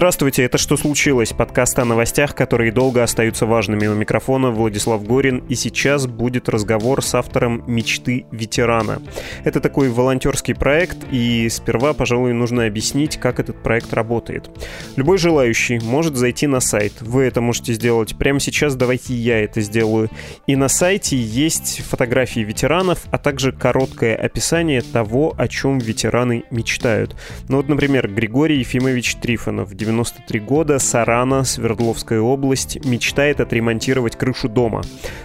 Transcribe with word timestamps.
Здравствуйте, 0.00 0.44
это 0.44 0.56
«Что 0.56 0.78
случилось?» 0.78 1.34
Подкаст 1.34 1.78
о 1.78 1.84
новостях, 1.84 2.34
которые 2.34 2.72
долго 2.72 3.02
остаются 3.02 3.44
важными. 3.44 3.86
У 3.86 3.94
микрофона 3.94 4.50
Владислав 4.50 5.04
Горин, 5.04 5.44
и 5.50 5.54
сейчас 5.54 6.06
будет 6.06 6.48
разговор 6.48 7.04
с 7.04 7.14
автором 7.14 7.62
«Мечты 7.66 8.24
ветерана». 8.32 9.02
Это 9.44 9.60
такой 9.60 9.90
волонтерский 9.90 10.54
проект, 10.54 10.96
и 11.12 11.50
сперва, 11.50 11.92
пожалуй, 11.92 12.32
нужно 12.32 12.64
объяснить, 12.64 13.18
как 13.18 13.40
этот 13.40 13.62
проект 13.62 13.92
работает. 13.92 14.48
Любой 14.96 15.18
желающий 15.18 15.78
может 15.80 16.16
зайти 16.16 16.46
на 16.46 16.60
сайт. 16.60 16.94
Вы 17.02 17.24
это 17.24 17.42
можете 17.42 17.74
сделать 17.74 18.16
прямо 18.16 18.40
сейчас, 18.40 18.76
давайте 18.76 19.12
я 19.12 19.44
это 19.44 19.60
сделаю. 19.60 20.08
И 20.46 20.56
на 20.56 20.68
сайте 20.68 21.18
есть 21.18 21.82
фотографии 21.82 22.40
ветеранов, 22.40 23.00
а 23.10 23.18
также 23.18 23.52
короткое 23.52 24.16
описание 24.16 24.80
того, 24.80 25.34
о 25.36 25.46
чем 25.46 25.78
ветераны 25.78 26.44
мечтают. 26.50 27.14
Ну 27.48 27.58
вот, 27.58 27.68
например, 27.68 28.08
Григорий 28.08 28.60
Ефимович 28.60 29.16
Трифонов, 29.16 29.74
93 29.90 30.40
года, 30.40 30.78
Сарана, 30.78 31.42
Свердловская 31.42 32.20
область, 32.20 32.84
мечтает 32.84 33.40
отремонтировать 33.40 34.16
крышу 34.16 34.48
дома. 34.48 34.82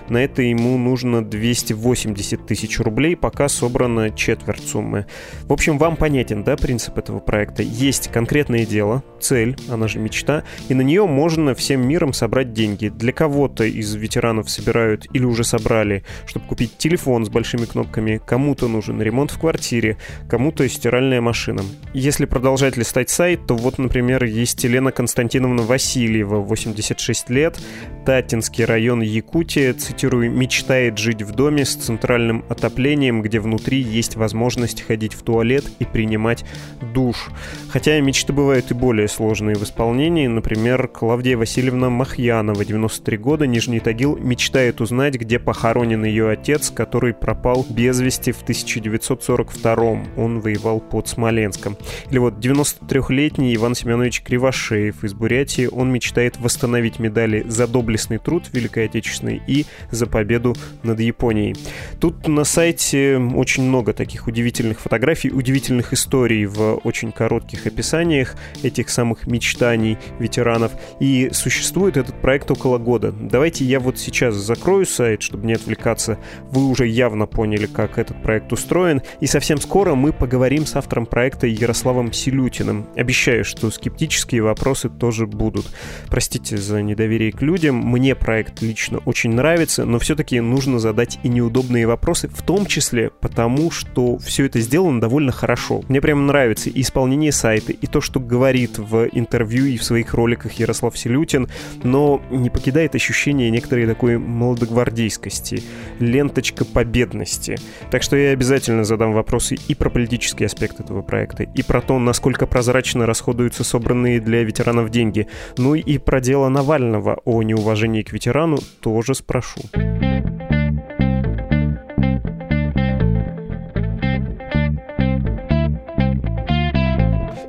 На 0.10 0.24
это 0.24 0.42
ему 0.42 0.78
нужно 0.78 1.24
280 1.24 2.48
тысяч 2.48 2.80
рублей, 2.80 3.16
пока 3.16 3.48
собрано 3.48 4.10
четверть 4.10 4.68
суммы. 4.68 5.06
В 5.44 5.54
общем, 5.54 5.78
вам 5.78 5.98
понятен, 5.98 6.44
да, 6.44 6.58
принцип 6.58 6.98
этого 6.98 7.20
проекта? 7.20 7.62
Есть 7.62 8.08
конкретное 8.12 8.66
дело, 8.66 9.04
цель, 9.20 9.56
она 9.70 9.88
же 9.88 10.00
мечта, 10.00 10.44
и 10.68 10.74
на 10.74 10.82
нее 10.82 11.06
можно 11.06 11.54
всем 11.54 11.88
миром 11.88 12.12
собрать 12.12 12.54
деньги. 12.54 12.90
Для 12.90 13.12
кого-то 13.12 13.66
из 13.66 13.94
ветеранов 13.94 14.50
собирают 14.50 15.06
или 15.14 15.26
уже 15.26 15.44
собрали, 15.44 16.04
чтобы 16.26 16.48
купить 16.48 16.78
телефон 16.78 17.26
с 17.26 17.30
большими 17.30 17.66
кнопками, 17.66 18.20
кому-то 18.26 18.68
нужен 18.68 19.00
ремонт 19.00 19.30
в 19.30 19.40
квартире, 19.40 19.98
кому-то 20.28 20.68
стиральная 20.68 21.22
машина. 21.22 21.62
Если 21.94 22.26
продолжать 22.26 22.78
листать 22.78 23.12
сайт, 23.12 23.46
то 23.46 23.56
вот, 23.56 23.78
например, 23.78 24.24
есть 24.24 24.55
есть 24.56 24.64
Елена 24.64 24.92
Константиновна 24.92 25.64
Васильева, 25.64 26.38
86 26.38 27.30
лет, 27.30 27.60
Татинский 28.06 28.64
район 28.64 29.02
Якутия, 29.02 29.74
цитирую, 29.74 30.32
«мечтает 30.32 30.98
жить 30.98 31.24
в 31.24 31.32
доме 31.32 31.66
с 31.66 31.76
центральным 31.76 32.46
отоплением, 32.48 33.22
где 33.22 33.40
внутри 33.40 33.82
есть 33.82 34.16
возможность 34.16 34.82
ходить 34.82 35.14
в 35.14 35.24
туалет 35.24 35.66
и 35.80 35.86
принимать 35.86 36.46
душ». 36.94 37.30
Хотя 37.70 38.00
мечты 38.00 38.32
бывают 38.32 38.72
и 38.72 38.74
более 38.74 39.10
сложные 39.10 39.58
в 39.58 39.64
исполнении. 39.64 40.28
Например, 40.28 40.88
Клавдия 40.88 41.36
Васильевна 41.36 41.90
Махьянова, 41.90 42.64
93 42.64 43.18
года, 43.18 43.48
Нижний 43.48 43.82
Тагил, 43.82 44.16
мечтает 44.16 44.80
узнать, 44.80 45.16
где 45.16 45.40
похоронен 45.40 46.06
ее 46.06 46.30
отец, 46.30 46.70
который 46.70 47.14
пропал 47.14 47.66
без 47.70 48.00
вести 48.00 48.32
в 48.32 48.42
1942 48.44 49.76
Он 50.16 50.40
воевал 50.40 50.80
под 50.80 51.08
Смоленском. 51.10 51.76
Или 52.10 52.20
вот 52.20 52.36
93-летний 52.36 53.54
Иван 53.56 53.76
Семенович 53.76 54.22
Кривов 54.22 54.45
Кривошеев 54.46 55.04
из 55.04 55.14
Бурятии. 55.14 55.68
Он 55.72 55.92
мечтает 55.92 56.38
восстановить 56.38 57.00
медали 57.00 57.44
за 57.48 57.68
доблестный 57.68 58.20
труд 58.20 58.44
Великой 58.54 58.86
Отечественной 58.86 59.42
и 59.48 59.66
за 59.90 60.06
победу 60.06 60.56
над 60.84 61.00
Японией. 61.00 61.56
Тут 62.00 62.28
на 62.28 62.44
сайте 62.44 63.18
очень 63.18 63.64
много 63.64 63.94
таких 63.94 64.28
удивительных 64.28 64.80
фотографий, 64.80 65.32
удивительных 65.32 65.94
историй 65.94 66.46
в 66.46 66.76
очень 66.84 67.12
коротких 67.12 67.66
описаниях 67.66 68.36
этих 68.62 68.90
самых 68.90 69.26
мечтаний 69.26 69.98
ветеранов. 70.20 70.74
И 71.00 71.30
существует 71.32 71.98
этот 71.98 72.22
проект 72.22 72.52
около 72.52 72.78
года. 72.78 73.12
Давайте 73.12 73.66
я 73.66 73.80
вот 73.80 73.98
сейчас 73.98 74.36
закрою 74.36 74.86
сайт, 74.86 75.22
чтобы 75.22 75.48
не 75.48 75.54
отвлекаться. 75.54 76.20
Вы 76.52 76.68
уже 76.68 76.88
явно 76.88 77.26
поняли, 77.26 77.66
как 77.66 77.98
этот 77.98 78.22
проект 78.22 78.54
устроен. 78.54 79.02
И 79.22 79.28
совсем 79.28 79.58
скоро 79.60 79.96
мы 79.96 80.14
поговорим 80.14 80.66
с 80.66 80.76
автором 80.76 81.06
проекта 81.06 81.48
Ярославом 81.48 82.14
Силютиным. 82.14 82.88
Обещаю, 82.96 83.44
что 83.44 83.72
скептически 83.72 84.35
критические 84.36 84.44
вопросы 84.44 84.90
тоже 84.90 85.26
будут. 85.26 85.66
Простите 86.10 86.58
за 86.58 86.82
недоверие 86.82 87.32
к 87.32 87.42
людям, 87.42 87.76
мне 87.76 88.16
проект 88.16 88.62
лично 88.62 89.00
очень 89.06 89.34
нравится, 89.34 89.86
но 89.86 90.00
все-таки 90.00 90.40
нужно 90.42 90.80
задать 90.80 91.20
и 91.24 91.30
неудобные 91.30 91.88
вопросы, 91.88 92.28
в 92.28 92.42
том 92.42 92.66
числе 92.66 93.12
потому, 93.22 93.72
что 93.72 94.18
все 94.18 94.46
это 94.46 94.60
сделано 94.60 95.00
довольно 95.00 95.32
хорошо. 95.32 95.82
Мне 95.88 96.02
прям 96.02 96.26
нравится 96.28 96.70
и 96.70 96.82
исполнение 96.82 97.32
сайта, 97.32 97.72
и 97.72 97.88
то, 97.88 98.02
что 98.02 98.20
говорит 98.20 98.78
в 98.78 99.08
интервью 99.14 99.66
и 99.66 99.78
в 99.78 99.84
своих 99.84 100.14
роликах 100.14 100.54
Ярослав 100.54 100.98
Селютин, 100.98 101.48
но 101.84 102.22
не 102.32 102.50
покидает 102.50 102.96
ощущение 102.96 103.50
некоторой 103.50 103.88
такой 103.88 104.18
молодогвардейскости, 104.18 105.64
ленточка 106.00 106.66
победности. 106.66 107.58
Так 107.92 108.04
что 108.04 108.18
я 108.18 108.32
обязательно 108.32 108.84
задам 108.84 109.14
вопросы 109.14 109.56
и 109.70 109.76
про 109.76 109.90
политический 109.90 110.46
аспект 110.46 110.80
этого 110.80 111.02
проекта, 111.02 111.44
и 111.44 111.64
про 111.64 111.82
то, 111.82 112.00
насколько 112.00 112.46
прозрачно 112.46 113.06
расходуются 113.06 113.64
собранные 113.64 114.15
нужные 114.16 114.20
для 114.20 114.44
ветеранов 114.44 114.90
деньги. 114.90 115.28
Ну 115.58 115.76
и 115.76 115.98
про 115.98 116.20
дело 116.20 116.50
Навального 116.50 117.20
о 117.26 117.44
неуважении 117.44 118.04
к 118.04 118.14
ветерану 118.14 118.58
тоже 118.82 119.16
спрошу. 119.16 119.62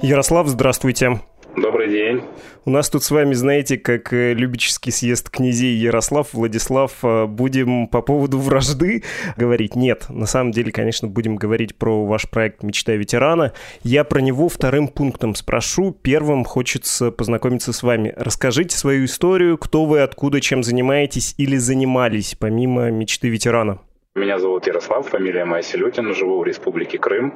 Ярослав, 0.02 0.46
здравствуйте. 0.46 1.20
Добрый 1.66 1.88
день. 1.88 2.22
У 2.64 2.70
нас 2.70 2.88
тут 2.88 3.02
с 3.02 3.10
вами, 3.10 3.34
знаете, 3.34 3.76
как 3.76 4.12
э, 4.12 4.34
любительский 4.34 4.92
съезд 4.92 5.30
князей 5.30 5.74
Ярослав, 5.74 6.32
Владислав, 6.32 6.92
э, 7.02 7.26
будем 7.26 7.88
по 7.88 8.02
поводу 8.02 8.38
вражды 8.38 9.02
говорить? 9.36 9.74
Нет, 9.74 10.06
на 10.08 10.26
самом 10.26 10.52
деле, 10.52 10.70
конечно, 10.70 11.08
будем 11.08 11.34
говорить 11.34 11.74
про 11.74 12.06
ваш 12.06 12.30
проект 12.30 12.62
«Мечта 12.62 12.92
ветерана». 12.92 13.52
Я 13.82 14.04
про 14.04 14.20
него 14.20 14.48
вторым 14.48 14.86
пунктом 14.86 15.34
спрошу. 15.34 15.90
Первым 15.90 16.44
хочется 16.44 17.10
познакомиться 17.10 17.72
с 17.72 17.82
вами. 17.82 18.14
Расскажите 18.16 18.76
свою 18.76 19.06
историю, 19.06 19.58
кто 19.58 19.86
вы, 19.86 20.02
откуда, 20.02 20.40
чем 20.40 20.62
занимаетесь 20.62 21.34
или 21.36 21.56
занимались, 21.56 22.36
помимо 22.38 22.92
«Мечты 22.92 23.28
ветерана». 23.28 23.80
Меня 24.14 24.38
зовут 24.38 24.68
Ярослав, 24.68 25.08
фамилия 25.08 25.44
моя 25.44 25.62
Селютин, 25.62 26.14
живу 26.14 26.38
в 26.38 26.44
Республике 26.44 26.96
Крым. 26.96 27.34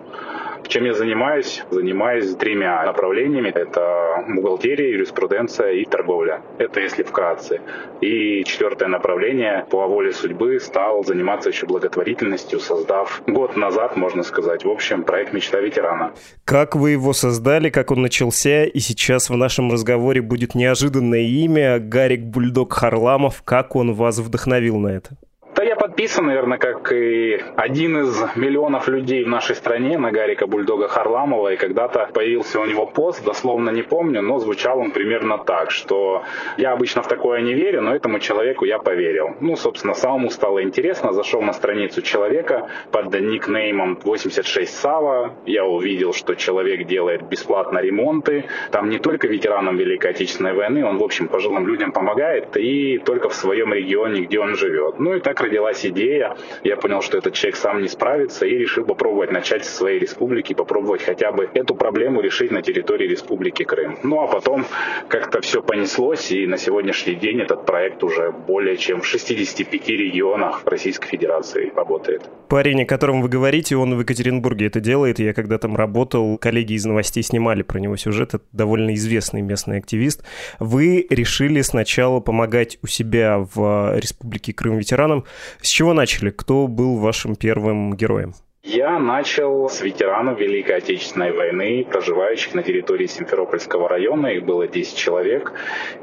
Чем 0.68 0.84
я 0.84 0.94
занимаюсь? 0.94 1.62
Занимаюсь 1.70 2.34
тремя 2.36 2.84
направлениями. 2.84 3.48
Это 3.48 4.24
бухгалтерия, 4.28 4.92
юриспруденция 4.92 5.72
и 5.72 5.84
торговля. 5.84 6.42
Это 6.58 6.80
если 6.80 7.02
вкратце. 7.02 7.60
И 8.00 8.44
четвертое 8.44 8.88
направление 8.88 9.66
по 9.70 9.86
воле 9.86 10.12
судьбы 10.12 10.58
стал 10.60 11.04
заниматься 11.04 11.50
еще 11.50 11.66
благотворительностью, 11.66 12.60
создав 12.60 13.22
год 13.26 13.56
назад, 13.56 13.96
можно 13.96 14.22
сказать, 14.22 14.64
в 14.64 14.70
общем, 14.70 15.02
проект 15.02 15.32
«Мечта 15.32 15.60
ветерана». 15.60 16.12
Как 16.44 16.76
вы 16.76 16.92
его 16.92 17.12
создали, 17.12 17.70
как 17.70 17.90
он 17.90 18.02
начался, 18.02 18.64
и 18.64 18.78
сейчас 18.78 19.30
в 19.30 19.36
нашем 19.36 19.72
разговоре 19.72 20.22
будет 20.22 20.54
неожиданное 20.54 21.22
имя 21.22 21.78
Гарик 21.78 22.22
Бульдог 22.22 22.72
Харламов. 22.72 23.42
Как 23.42 23.76
он 23.76 23.94
вас 23.94 24.18
вдохновил 24.18 24.78
на 24.78 24.88
это? 24.88 25.16
Да 25.54 25.64
я 25.64 25.74
подписан, 25.74 26.26
наверное, 26.26 26.58
как 26.58 26.92
и 26.92 27.42
один 27.56 27.98
из 28.02 28.22
миллионов 28.36 28.86
людей 28.86 29.24
в 29.24 29.28
нашей 29.28 29.56
стране 29.56 29.98
на 29.98 30.12
Гарика 30.12 30.46
Бульдога 30.46 30.86
Харламова. 30.86 31.52
И 31.52 31.56
когда-то 31.56 32.08
появился 32.14 32.60
у 32.60 32.66
него 32.66 32.86
пост, 32.86 33.24
дословно 33.24 33.70
не 33.70 33.82
помню, 33.82 34.22
но 34.22 34.38
звучал 34.38 34.78
он 34.78 34.92
примерно 34.92 35.38
так, 35.38 35.72
что 35.72 36.22
я 36.56 36.72
обычно 36.72 37.02
в 37.02 37.08
такое 37.08 37.40
не 37.40 37.54
верю, 37.54 37.82
но 37.82 37.94
этому 37.94 38.20
человеку 38.20 38.64
я 38.64 38.78
поверил. 38.78 39.34
Ну, 39.40 39.56
собственно, 39.56 39.94
самому 39.94 40.30
стало 40.30 40.62
интересно. 40.62 41.12
Зашел 41.12 41.42
на 41.42 41.52
страницу 41.52 42.00
человека 42.00 42.68
под 42.92 43.12
никнеймом 43.20 43.98
86 44.04 44.72
Сава. 44.72 45.34
Я 45.46 45.64
увидел, 45.64 46.12
что 46.12 46.36
человек 46.36 46.86
делает 46.86 47.22
бесплатно 47.22 47.80
ремонты. 47.80 48.44
Там 48.70 48.88
не 48.88 48.98
только 48.98 49.26
ветеранам 49.26 49.76
Великой 49.76 50.12
Отечественной 50.12 50.54
войны, 50.54 50.86
он, 50.86 50.98
в 50.98 51.02
общем, 51.02 51.26
пожилым 51.26 51.66
людям 51.66 51.90
помогает 51.90 52.56
и 52.56 52.98
только 52.98 53.28
в 53.28 53.34
своем 53.34 53.74
регионе, 53.74 54.22
где 54.22 54.38
он 54.38 54.54
живет. 54.54 55.00
Ну 55.00 55.16
и 55.16 55.20
так 55.20 55.39
так 55.40 55.48
родилась 55.48 55.84
идея. 55.84 56.36
Я 56.64 56.76
понял, 56.76 57.02
что 57.02 57.18
этот 57.18 57.34
человек 57.34 57.56
сам 57.56 57.82
не 57.82 57.88
справится 57.88 58.46
и 58.46 58.56
решил 58.56 58.84
попробовать 58.84 59.32
начать 59.32 59.64
со 59.64 59.72
своей 59.72 59.98
республики, 59.98 60.54
попробовать 60.54 61.02
хотя 61.02 61.32
бы 61.32 61.48
эту 61.54 61.74
проблему 61.74 62.20
решить 62.20 62.50
на 62.50 62.62
территории 62.62 63.08
Республики 63.08 63.64
Крым. 63.64 63.98
Ну 64.02 64.20
а 64.20 64.26
потом 64.26 64.64
как-то 65.08 65.40
все 65.40 65.62
понеслось, 65.62 66.30
и 66.32 66.46
на 66.46 66.58
сегодняшний 66.58 67.14
день 67.14 67.40
этот 67.40 67.66
проект 67.66 68.02
уже 68.04 68.32
более 68.32 68.76
чем 68.76 69.00
в 69.00 69.06
65 69.06 69.88
регионах 69.88 70.62
Российской 70.64 71.08
Федерации 71.08 71.72
работает. 71.74 72.22
Парень, 72.48 72.82
о 72.82 72.86
котором 72.86 73.22
вы 73.22 73.28
говорите, 73.28 73.76
он 73.76 73.94
в 73.94 74.00
Екатеринбурге 74.00 74.66
это 74.66 74.80
делает. 74.80 75.18
Я 75.18 75.32
когда 75.32 75.58
там 75.58 75.76
работал, 75.76 76.36
коллеги 76.38 76.74
из 76.74 76.84
новостей 76.84 77.22
снимали 77.22 77.62
про 77.62 77.78
него 77.78 77.96
сюжет. 77.96 78.34
Это 78.34 78.44
довольно 78.52 78.94
известный 78.94 79.40
местный 79.40 79.78
активист. 79.78 80.24
Вы 80.58 81.06
решили 81.08 81.60
сначала 81.62 82.20
помогать 82.20 82.78
у 82.82 82.86
себя 82.86 83.46
в 83.54 83.98
Республике 83.98 84.52
Крым 84.52 84.78
ветеранам. 84.78 85.24
С 85.60 85.68
чего 85.68 85.92
начали? 85.92 86.30
Кто 86.30 86.66
был 86.66 86.96
вашим 86.96 87.36
первым 87.36 87.96
героем? 87.96 88.34
Я 88.62 88.98
начал 88.98 89.70
с 89.70 89.80
ветеранов 89.80 90.38
Великой 90.38 90.76
Отечественной 90.76 91.32
войны, 91.32 91.86
проживающих 91.90 92.54
на 92.54 92.62
территории 92.62 93.06
Симферопольского 93.06 93.88
района. 93.88 94.26
Их 94.26 94.44
было 94.44 94.68
10 94.68 94.98
человек. 94.98 95.54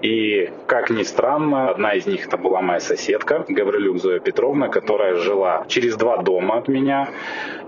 И, 0.02 0.50
как 0.66 0.90
ни 0.90 1.04
странно, 1.04 1.70
одна 1.70 1.94
из 1.94 2.08
них 2.08 2.26
это 2.26 2.36
была 2.36 2.62
моя 2.62 2.80
соседка, 2.80 3.46
Гаврилюк 3.48 4.00
Зоя 4.00 4.20
Петровна, 4.20 4.70
которая 4.70 5.18
жила 5.18 5.66
через 5.68 5.98
два 5.98 6.18
дома 6.18 6.58
от 6.58 6.68
меня. 6.68 7.10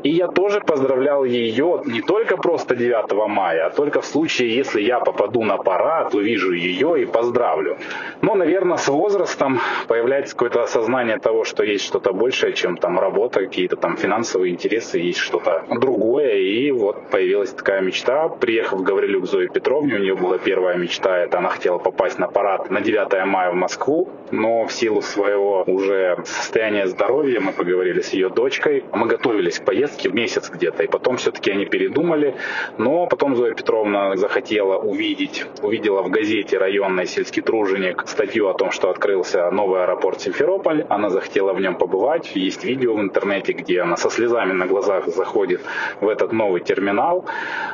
И 0.02 0.10
я 0.10 0.28
тоже 0.28 0.60
поздравлял 0.60 1.24
ее 1.24 1.84
не 1.86 2.02
только 2.02 2.38
просто 2.38 2.76
9 2.76 3.12
мая, 3.28 3.68
а 3.68 3.70
только 3.70 4.02
в 4.02 4.06
случае, 4.06 4.56
если 4.56 4.82
я 4.82 5.00
попаду 5.00 5.44
на 5.44 5.58
парад, 5.58 6.16
увижу 6.16 6.52
ее 6.52 7.04
и 7.04 7.06
поздравлю. 7.06 7.78
Но, 8.22 8.34
наверное, 8.34 8.78
с 8.78 8.88
возрастом 8.88 9.60
появляется 9.88 10.34
какое-то 10.34 10.64
осознание 10.64 11.20
того, 11.20 11.44
что 11.44 11.64
есть 11.64 11.86
что-то 11.86 12.12
большее, 12.12 12.54
чем 12.54 12.78
там 12.78 12.98
работа, 12.98 13.42
какие-то 13.42 13.76
там 13.76 13.98
финансовые 13.98 14.54
интересы, 14.54 14.79
есть 14.94 15.20
что-то 15.20 15.64
другое. 15.70 16.38
И 16.38 16.72
вот 16.72 17.10
появилась 17.10 17.52
такая 17.52 17.82
мечта. 17.82 18.30
Приехав 18.30 18.80
в 18.80 18.84
Гаврилюк 18.84 19.26
Зои 19.26 19.48
Петровне, 19.48 19.96
у 19.96 20.00
нее 20.00 20.16
была 20.16 20.38
первая 20.38 20.78
мечта, 20.78 21.18
это 21.20 21.40
она 21.40 21.50
хотела 21.50 21.78
попасть 21.78 22.20
на 22.20 22.28
парад 22.28 22.70
на 22.70 22.82
9 22.82 23.26
мая 23.26 23.52
в 23.52 23.56
Москву, 23.56 24.10
но 24.32 24.66
в 24.66 24.72
силу 24.72 25.02
своего 25.02 25.64
уже 25.68 26.18
состояния 26.26 26.88
здоровья 26.88 27.40
мы 27.40 27.52
поговорили 27.52 28.02
с 28.02 28.14
ее 28.14 28.30
дочкой, 28.30 28.84
мы 28.94 29.08
готовились 29.08 29.60
к 29.60 29.66
поездке, 29.66 30.10
в 30.10 30.16
месяц 30.16 30.50
где-то. 30.50 30.84
И 30.84 30.88
потом 30.88 31.18
все-таки 31.18 31.52
они 31.52 31.66
передумали. 31.66 32.36
Но 32.78 33.08
потом 33.08 33.36
Зоя 33.36 33.54
Петровна 33.54 34.16
захотела 34.16 34.78
увидеть, 34.78 35.46
увидела 35.62 36.02
в 36.02 36.10
газете 36.10 36.58
районной 36.58 37.06
сельский 37.06 37.42
труженик 37.42 38.04
статью 38.08 38.48
о 38.48 38.54
том, 38.54 38.72
что 38.72 38.90
открылся 38.90 39.50
новый 39.52 39.84
аэропорт 39.84 40.22
Симферополь. 40.22 40.86
Она 40.90 41.10
захотела 41.10 41.54
в 41.54 41.62
нем 41.62 41.76
побывать. 41.76 42.36
Есть 42.36 42.64
видео 42.64 42.96
в 42.96 43.02
интернете, 43.02 43.54
где 43.54 43.82
она 43.82 43.98
со 43.98 44.10
слезами 44.10 44.54
на 44.54 44.66
глазах 44.70 45.08
заходит 45.08 45.62
в 46.02 46.08
этот 46.08 46.32
новый 46.32 46.62
терминал. 46.62 47.26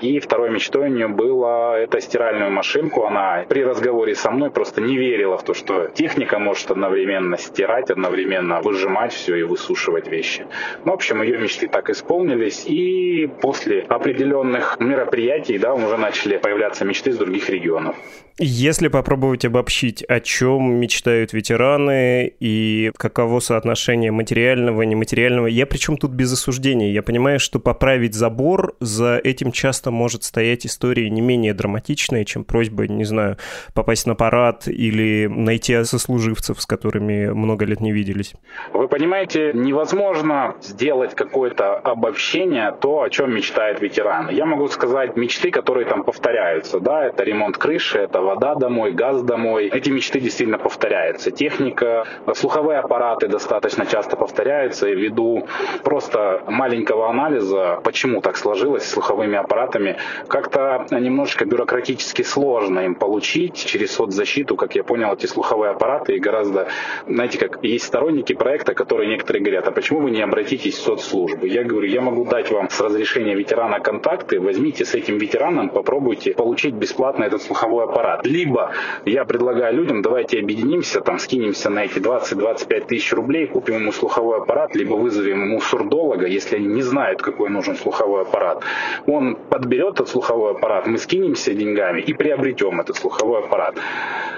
И 0.01 0.19
второй 0.19 0.49
мечтой 0.49 0.89
у 0.89 0.93
нее 0.93 1.07
было 1.07 1.75
это 1.77 2.01
стиральную 2.01 2.51
машинку. 2.51 3.05
Она 3.05 3.45
при 3.47 3.63
разговоре 3.63 4.15
со 4.15 4.31
мной 4.31 4.49
просто 4.49 4.81
не 4.81 4.97
верила 4.97 5.37
в 5.37 5.43
то, 5.43 5.53
что 5.53 5.87
техника 5.87 6.39
может 6.39 6.71
одновременно 6.71 7.37
стирать, 7.37 7.91
одновременно 7.91 8.61
выжимать 8.61 9.13
все 9.13 9.35
и 9.35 9.43
высушивать 9.43 10.07
вещи. 10.07 10.45
Ну, 10.83 10.91
в 10.91 10.95
общем, 10.95 11.21
ее 11.21 11.37
мечты 11.37 11.67
так 11.67 11.89
исполнились, 11.89 12.65
и 12.65 13.29
после 13.41 13.81
определенных 13.81 14.77
мероприятий, 14.79 15.57
да, 15.57 15.73
уже 15.73 15.97
начали 15.97 16.37
появляться 16.37 16.85
мечты 16.85 17.11
из 17.11 17.17
других 17.17 17.49
регионов. 17.49 17.95
Если 18.37 18.89
попробовать 18.89 19.45
обобщить, 19.45 20.03
о 20.03 20.19
чем 20.19 20.75
мечтают 20.75 21.31
ветераны 21.31 22.33
и 22.39 22.91
каково 22.97 23.39
соотношение 23.39 24.11
материального 24.11 24.81
и 24.81 24.85
нематериального, 24.85 25.47
я 25.47 25.65
причем 25.65 25.95
тут 25.95 26.11
без 26.11 26.33
осуждения. 26.33 26.84
Я 26.91 27.03
понимаю, 27.03 27.39
что 27.39 27.59
поправить 27.59 28.13
забор, 28.13 28.75
за 28.79 29.17
этим 29.23 29.51
часто 29.51 29.91
может 29.91 30.23
стоять 30.23 30.65
история 30.65 31.09
не 31.09 31.21
менее 31.21 31.53
драматичная, 31.53 32.25
чем 32.25 32.43
просьба, 32.43 32.87
не 32.87 33.05
знаю, 33.05 33.37
попасть 33.73 34.07
на 34.07 34.15
парад 34.15 34.67
или 34.67 35.27
найти 35.27 35.83
сослуживцев, 35.83 36.61
с 36.61 36.65
которыми 36.65 37.29
много 37.29 37.65
лет 37.65 37.81
не 37.81 37.91
виделись. 37.91 38.33
Вы 38.73 38.87
понимаете, 38.87 39.51
невозможно 39.53 40.55
сделать 40.61 41.15
какое-то 41.15 41.75
обобщение, 41.77 42.75
то, 42.79 43.01
о 43.01 43.09
чем 43.09 43.33
мечтает 43.33 43.81
ветеран. 43.81 44.29
Я 44.29 44.45
могу 44.45 44.67
сказать 44.67 45.15
мечты, 45.15 45.51
которые 45.51 45.85
там 45.85 46.03
повторяются. 46.03 46.79
Да, 46.79 47.05
это 47.05 47.23
ремонт 47.23 47.57
крыши, 47.57 47.99
это 47.99 48.21
вода 48.21 48.55
домой, 48.55 48.91
газ 48.91 49.21
домой. 49.23 49.67
Эти 49.67 49.89
мечты 49.89 50.19
действительно 50.19 50.57
повторяются. 50.57 51.31
Техника, 51.31 52.05
слуховые 52.33 52.79
аппараты 52.79 53.27
достаточно 53.27 53.85
часто 53.85 54.15
повторяются. 54.15 54.89
Ввиду 54.89 55.47
просто 55.83 56.43
маленького 56.75 57.09
анализа, 57.09 57.79
почему 57.83 58.19
так 58.19 58.35
сложилось 58.35 58.83
с 58.83 58.89
слуховыми 58.91 59.37
аппаратами, 59.37 59.95
как-то 60.27 60.85
немножечко 60.91 61.45
бюрократически 61.45 62.21
сложно 62.21 62.81
им 62.81 62.95
получить 62.95 63.55
через 63.55 63.91
соцзащиту. 63.91 64.57
Как 64.57 64.75
я 64.75 64.83
понял, 64.83 65.13
эти 65.13 65.25
слуховые 65.25 65.71
аппараты 65.71 66.15
и 66.15 66.19
гораздо, 66.19 66.67
знаете, 67.07 67.37
как 67.37 67.63
есть 67.63 67.85
сторонники 67.85 68.33
проекта, 68.33 68.73
которые 68.73 69.09
некоторые 69.09 69.41
говорят, 69.41 69.67
а 69.67 69.71
почему 69.71 70.01
вы 70.01 70.11
не 70.11 70.21
обратитесь 70.21 70.75
в 70.75 70.81
соцслужбы? 70.81 71.47
Я 71.47 71.63
говорю, 71.63 71.87
я 71.87 72.01
могу 72.01 72.25
дать 72.25 72.51
вам 72.51 72.69
с 72.69 72.81
разрешения 72.81 73.35
ветерана 73.35 73.79
контакты, 73.79 74.41
возьмите 74.41 74.83
с 74.83 74.95
этим 74.95 75.17
ветераном, 75.17 75.69
попробуйте 75.69 76.33
получить 76.33 76.73
бесплатно 76.73 77.23
этот 77.23 77.41
слуховой 77.41 77.85
аппарат. 77.85 78.25
Либо 78.25 78.73
я 79.05 79.23
предлагаю 79.23 79.73
людям, 79.75 80.01
давайте 80.01 80.39
объединимся, 80.39 80.99
там 80.99 81.19
скинемся 81.19 81.69
на 81.69 81.85
эти 81.85 81.99
20-25 81.99 82.87
тысяч 82.87 83.13
рублей, 83.13 83.47
купим 83.47 83.75
ему 83.75 83.93
слуховой 83.93 84.39
аппарат, 84.39 84.75
либо 84.75 84.95
вызовем 84.95 85.43
ему 85.43 85.61
сурдолога, 85.61 86.25
если 86.25 86.57
они 86.57 86.64
не 86.65 86.81
знают, 86.81 87.21
какой 87.21 87.49
нужен 87.49 87.75
слуховой 87.75 88.23
аппарат. 88.23 88.63
Он 89.07 89.35
подберет 89.35 89.95
этот 89.95 90.09
слуховой 90.09 90.51
аппарат, 90.51 90.87
мы 90.87 90.97
скинемся 90.97 91.53
деньгами 91.53 92.01
и 92.01 92.13
приобретем 92.13 92.81
этот 92.81 92.97
слуховой 92.97 93.39
аппарат. 93.39 93.75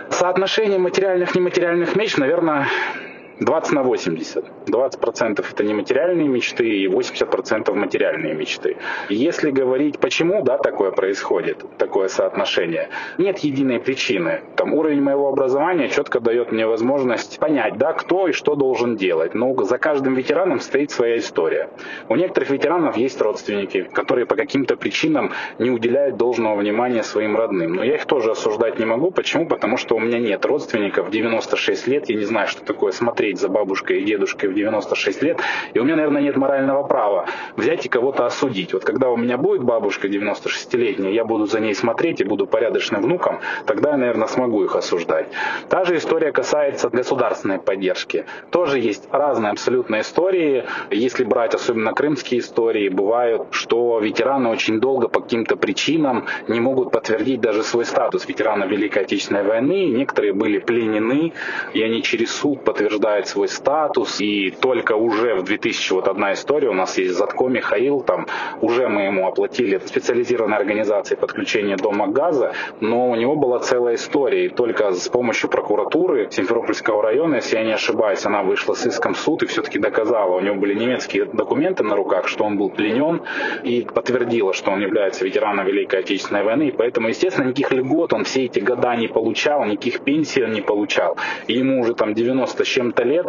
Соотношение 0.10 0.80
материальных 0.80 1.36
и 1.36 1.40
нематериальных 1.40 1.96
меч, 1.96 2.18
наверное, 2.18 2.68
20 3.40 3.72
на 3.74 3.84
80. 3.84 4.46
20% 4.66 5.46
это 5.52 5.64
нематериальные 5.64 6.28
мечты 6.28 6.68
и 6.68 6.88
80% 6.88 7.74
материальные 7.74 8.34
мечты. 8.34 8.78
Если 9.10 9.52
говорить, 9.52 10.00
почему 10.00 10.44
да, 10.44 10.58
такое 10.58 10.92
происходит, 10.92 11.64
такое 11.78 12.08
соотношение, 12.08 12.90
нет 13.18 13.40
единой 13.40 13.80
причины. 13.80 14.42
Там, 14.56 14.74
уровень 14.74 15.02
моего 15.02 15.30
образования 15.30 15.90
четко 15.90 16.20
дает 16.20 16.52
мне 16.52 16.66
возможность 16.66 17.38
понять, 17.40 17.78
да, 17.78 17.94
кто 17.94 18.28
и 18.28 18.32
что 18.32 18.56
должен 18.56 18.96
делать. 18.96 19.36
Но 19.36 19.54
за 19.64 19.78
каждым 19.78 20.16
ветераном 20.16 20.60
стоит 20.60 20.92
своя 20.92 21.18
история. 21.18 21.70
У 22.10 22.16
некоторых 22.16 22.50
ветеранов 22.50 22.98
есть 22.98 23.22
родственники, 23.22 23.84
которые 23.84 24.26
по 24.26 24.36
каким-то 24.36 24.78
причинам 24.78 25.32
не 25.60 25.70
уделяют 25.70 26.18
должного 26.18 26.56
внимания 26.56 27.04
своим 27.04 27.38
родным. 27.38 27.74
Но 27.74 27.84
я 27.84 27.96
их 27.96 28.06
тоже 28.06 28.32
осуждать 28.32 28.80
не 28.80 28.86
могу. 28.86 29.12
Почему? 29.12 29.48
Потому 29.48 29.78
что 29.78 29.96
у 29.96 30.00
меня 30.00 30.20
нет 30.20 30.44
родственников 30.46 31.12
96 31.12 31.88
лет, 31.88 32.10
я 32.10 32.16
не 32.16 32.26
знаю, 32.26 32.48
что 32.48 32.64
такое 32.64 32.92
смотреть 32.92 33.27
смотреть 33.28 33.40
за 33.40 33.50
бабушкой 33.50 34.02
и 34.02 34.04
дедушкой 34.04 34.50
в 34.50 34.54
96 34.54 35.22
лет, 35.24 35.40
и 35.74 35.80
у 35.80 35.84
меня, 35.84 35.96
наверное, 35.96 36.22
нет 36.22 36.38
морального 36.38 36.84
права 36.84 37.26
взять 37.56 37.86
и 37.86 37.90
кого-то 37.90 38.26
осудить. 38.26 38.74
Вот 38.74 38.84
когда 38.86 39.10
у 39.10 39.18
меня 39.18 39.38
будет 39.38 39.64
бабушка 39.64 40.08
96-летняя, 40.08 41.12
я 41.12 41.26
буду 41.26 41.46
за 41.46 41.60
ней 41.60 41.76
смотреть 41.76 42.22
и 42.22 42.24
буду 42.24 42.48
порядочным 42.48 43.02
внуком, 43.02 43.40
тогда 43.66 43.92
я, 43.92 43.98
наверное, 43.98 44.28
смогу 44.28 44.64
их 44.64 44.76
осуждать. 44.76 45.28
Та 45.70 45.84
же 45.84 45.98
история 45.98 46.32
касается 46.32 46.90
государственной 46.90 47.60
поддержки. 47.60 48.26
Тоже 48.52 48.80
есть 48.80 49.08
разные 49.12 49.52
абсолютно 49.52 50.00
истории. 50.00 50.64
Если 50.92 51.24
брать 51.24 51.56
особенно 51.56 51.94
крымские 51.94 52.40
истории, 52.40 52.90
бывают, 52.90 53.48
что 53.52 54.00
ветераны 54.00 54.50
очень 54.50 54.80
долго 54.80 55.08
по 55.10 55.20
каким-то 55.20 55.56
причинам 55.58 56.26
не 56.48 56.60
могут 56.60 56.92
подтвердить 56.92 57.42
даже 57.42 57.64
свой 57.64 57.86
статус 57.86 58.28
ветерана 58.28 58.66
Великой 58.66 59.04
Отечественной 59.04 59.44
войны. 59.44 59.86
Некоторые 59.88 60.34
были 60.34 60.60
пленены, 60.60 61.34
и 61.74 61.82
они 61.82 62.02
через 62.02 62.32
суд 62.32 62.64
подтверждают 62.64 63.17
подтверждает 63.18 63.28
свой 63.28 63.48
статус, 63.48 64.22
и 64.22 64.52
только 64.52 64.96
уже 64.96 65.36
в 65.36 65.44
2000, 65.44 65.94
вот 65.94 66.08
одна 66.08 66.34
история, 66.34 66.70
у 66.70 66.74
нас 66.74 66.98
есть 66.98 67.16
Затко 67.16 67.48
Михаил, 67.48 68.02
там 68.02 68.28
уже 68.62 68.88
мы 68.88 69.04
ему 69.04 69.28
оплатили 69.28 69.80
специализированной 69.86 70.58
организации 70.58 71.16
подключения 71.16 71.78
дома 71.78 72.08
газа, 72.08 72.54
но 72.80 73.10
у 73.10 73.16
него 73.16 73.36
была 73.36 73.60
целая 73.60 73.96
история, 73.96 74.46
и 74.46 74.50
только 74.50 74.92
с 74.92 75.10
помощью 75.10 75.50
прокуратуры 75.50 76.28
Симферопольского 76.32 77.02
района, 77.02 77.36
если 77.36 77.58
я 77.58 77.64
не 77.64 77.74
ошибаюсь, 77.74 78.26
она 78.26 78.44
вышла 78.44 78.74
с 78.74 78.86
иском 78.86 79.14
в 79.14 79.20
суд 79.20 79.44
и 79.44 79.46
все-таки 79.46 79.80
доказала, 79.80 80.36
у 80.36 80.42
него 80.42 80.56
были 80.56 80.74
немецкие 80.74 81.26
документы 81.26 81.84
на 81.84 81.96
руках, 81.96 82.28
что 82.28 82.46
он 82.46 82.58
был 82.58 82.70
пленен, 82.70 83.22
и 83.64 83.82
подтвердила, 83.82 84.54
что 84.54 84.72
он 84.72 84.82
является 84.82 85.26
ветераном 85.26 85.66
Великой 85.66 86.00
Отечественной 86.00 86.44
войны, 86.44 86.68
и 86.68 86.72
поэтому, 86.72 87.08
естественно, 87.08 87.48
никаких 87.48 87.72
льгот 87.72 88.14
он 88.14 88.24
все 88.24 88.46
эти 88.46 88.60
года 88.60 88.96
не 88.96 89.08
получал, 89.08 89.66
никаких 89.66 90.02
пенсий 90.02 90.44
он 90.44 90.52
не 90.52 90.62
получал, 90.62 91.18
и 91.48 91.54
ему 91.54 91.82
уже 91.82 91.94
там 91.94 92.14
90 92.14 92.64
с 92.64 92.68
чем-то 92.68 93.07
лет. 93.08 93.28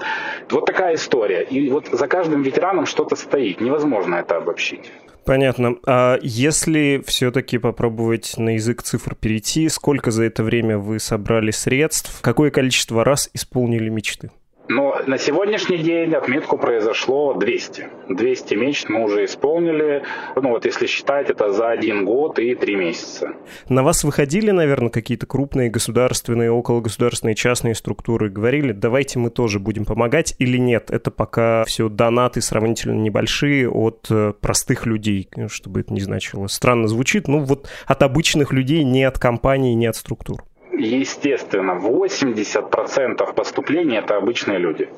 Вот 0.51 0.67
такая 0.67 0.95
история. 0.95 1.43
И 1.43 1.71
вот 1.71 1.89
за 1.91 2.07
каждым 2.07 2.43
ветераном 2.43 2.87
что-то 2.87 3.17
стоит. 3.17 3.61
Невозможно 3.61 4.17
это 4.17 4.37
обобщить. 4.37 4.91
Понятно. 5.25 5.77
А 5.87 6.19
если 6.23 7.03
все-таки 7.07 7.59
попробовать 7.59 8.35
на 8.39 8.55
язык 8.55 8.83
цифр 8.83 9.15
перейти, 9.15 9.69
сколько 9.69 10.11
за 10.11 10.25
это 10.25 10.43
время 10.43 10.79
вы 10.79 10.99
собрали 10.99 11.51
средств, 11.51 12.21
какое 12.23 12.51
количество 12.51 13.05
раз 13.05 13.29
исполнили 13.35 13.91
мечты? 13.91 14.31
Но 14.69 15.01
на 15.07 15.17
сегодняшний 15.17 15.79
день 15.79 16.15
отметку 16.15 16.59
произошло 16.59 17.33
200. 17.33 17.89
200 18.11 18.55
мечт 18.55 18.89
мы 18.91 19.03
уже 19.05 19.25
исполнили. 19.25 20.03
Ну 20.37 20.51
вот 20.51 20.67
если 20.67 20.87
считать, 20.87 21.31
это 21.31 21.53
за 21.53 21.71
один 21.71 22.05
год 22.05 22.39
и 22.39 22.55
три 22.55 22.77
месяца. 22.77 23.33
На 23.71 23.83
вас 23.83 24.05
выходили, 24.05 24.51
наверное, 24.51 24.91
какие-то 24.91 25.27
крупные 25.27 25.71
государственные, 25.71 26.51
окологосударственные, 26.53 27.35
частные 27.35 27.75
структуры? 27.75 28.29
Говорили, 28.29 28.73
давайте 28.73 29.19
мы 29.19 29.31
тоже 29.31 29.59
будем 29.59 29.87
помогать 29.87 30.35
или 30.39 30.59
нет? 30.59 30.91
Это 30.91 31.11
пока 31.11 31.65
все 31.65 31.89
донаты 31.89 32.43
сравнительно 32.43 33.01
небольшие 33.01 33.71
от 33.71 34.07
э, 34.11 34.35
простых 34.39 34.85
людей, 34.85 35.31
чтобы 35.49 35.81
это 35.81 35.95
не 35.95 36.01
значило. 36.01 36.47
Странно 36.47 36.89
звучит, 36.89 37.27
ну 37.27 37.41
вот 37.41 37.71
от 37.87 38.03
обычных 38.03 38.53
людей, 38.53 38.85
не 38.85 39.05
от 39.05 39.19
компаний, 39.19 39.75
не 39.75 39.87
от 39.87 39.97
структур 39.97 40.45
естественно, 40.79 41.73
80% 41.73 43.35
поступлений 43.35 43.97
это 43.97 44.17
обычные 44.17 44.59
люди. 44.59 44.89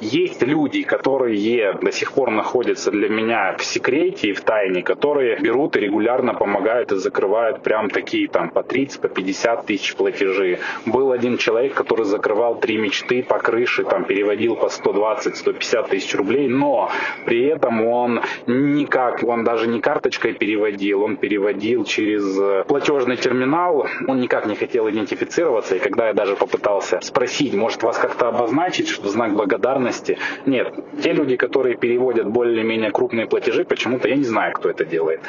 Есть 0.00 0.42
люди, 0.42 0.82
которые 0.82 1.72
до 1.80 1.90
сих 1.90 2.12
пор 2.12 2.30
находятся 2.30 2.90
для 2.90 3.08
меня 3.08 3.56
в 3.58 3.64
секрете 3.64 4.28
и 4.28 4.32
в 4.32 4.42
тайне, 4.42 4.82
которые 4.82 5.38
берут 5.40 5.76
и 5.76 5.80
регулярно 5.80 6.34
помогают 6.34 6.92
и 6.92 6.96
закрывают 6.96 7.62
прям 7.62 7.88
такие 7.88 8.28
там 8.28 8.50
по 8.50 8.62
30, 8.62 9.00
по 9.00 9.08
50 9.08 9.66
тысяч 9.66 9.94
платежи. 9.94 10.58
Был 10.84 11.12
один 11.12 11.38
человек, 11.38 11.74
который 11.74 12.04
закрывал 12.04 12.60
три 12.60 12.76
мечты 12.76 13.22
по 13.22 13.38
крыше, 13.38 13.84
там 13.84 14.04
переводил 14.04 14.56
по 14.56 14.66
120-150 14.66 15.88
тысяч 15.88 16.14
рублей, 16.14 16.48
но 16.48 16.90
при 17.24 17.46
этом 17.46 17.84
он 17.86 18.20
никак, 18.46 19.22
он 19.22 19.44
даже 19.44 19.66
не 19.66 19.80
карточкой 19.80 20.34
переводил, 20.34 21.02
он 21.02 21.16
переводил 21.16 21.84
через 21.84 22.66
платежный 22.66 23.16
терминал, 23.16 23.86
он 24.06 24.20
никак 24.20 24.46
не 24.46 24.56
хотел 24.56 24.88
идентифицироваться, 25.06 25.76
и 25.76 25.78
когда 25.78 26.08
я 26.08 26.14
даже 26.14 26.36
попытался 26.36 27.00
спросить, 27.00 27.54
может 27.54 27.82
вас 27.82 27.98
как-то 27.98 28.28
обозначить, 28.28 28.98
в 28.98 29.06
знак 29.06 29.34
благодарности. 29.34 30.18
Нет, 30.46 30.74
те 31.02 31.12
люди, 31.12 31.36
которые 31.36 31.76
переводят 31.76 32.26
более-менее 32.26 32.90
крупные 32.90 33.26
платежи, 33.26 33.64
почему-то 33.64 34.08
я 34.08 34.16
не 34.16 34.24
знаю, 34.24 34.52
кто 34.52 34.68
это 34.68 34.84
делает. 34.84 35.20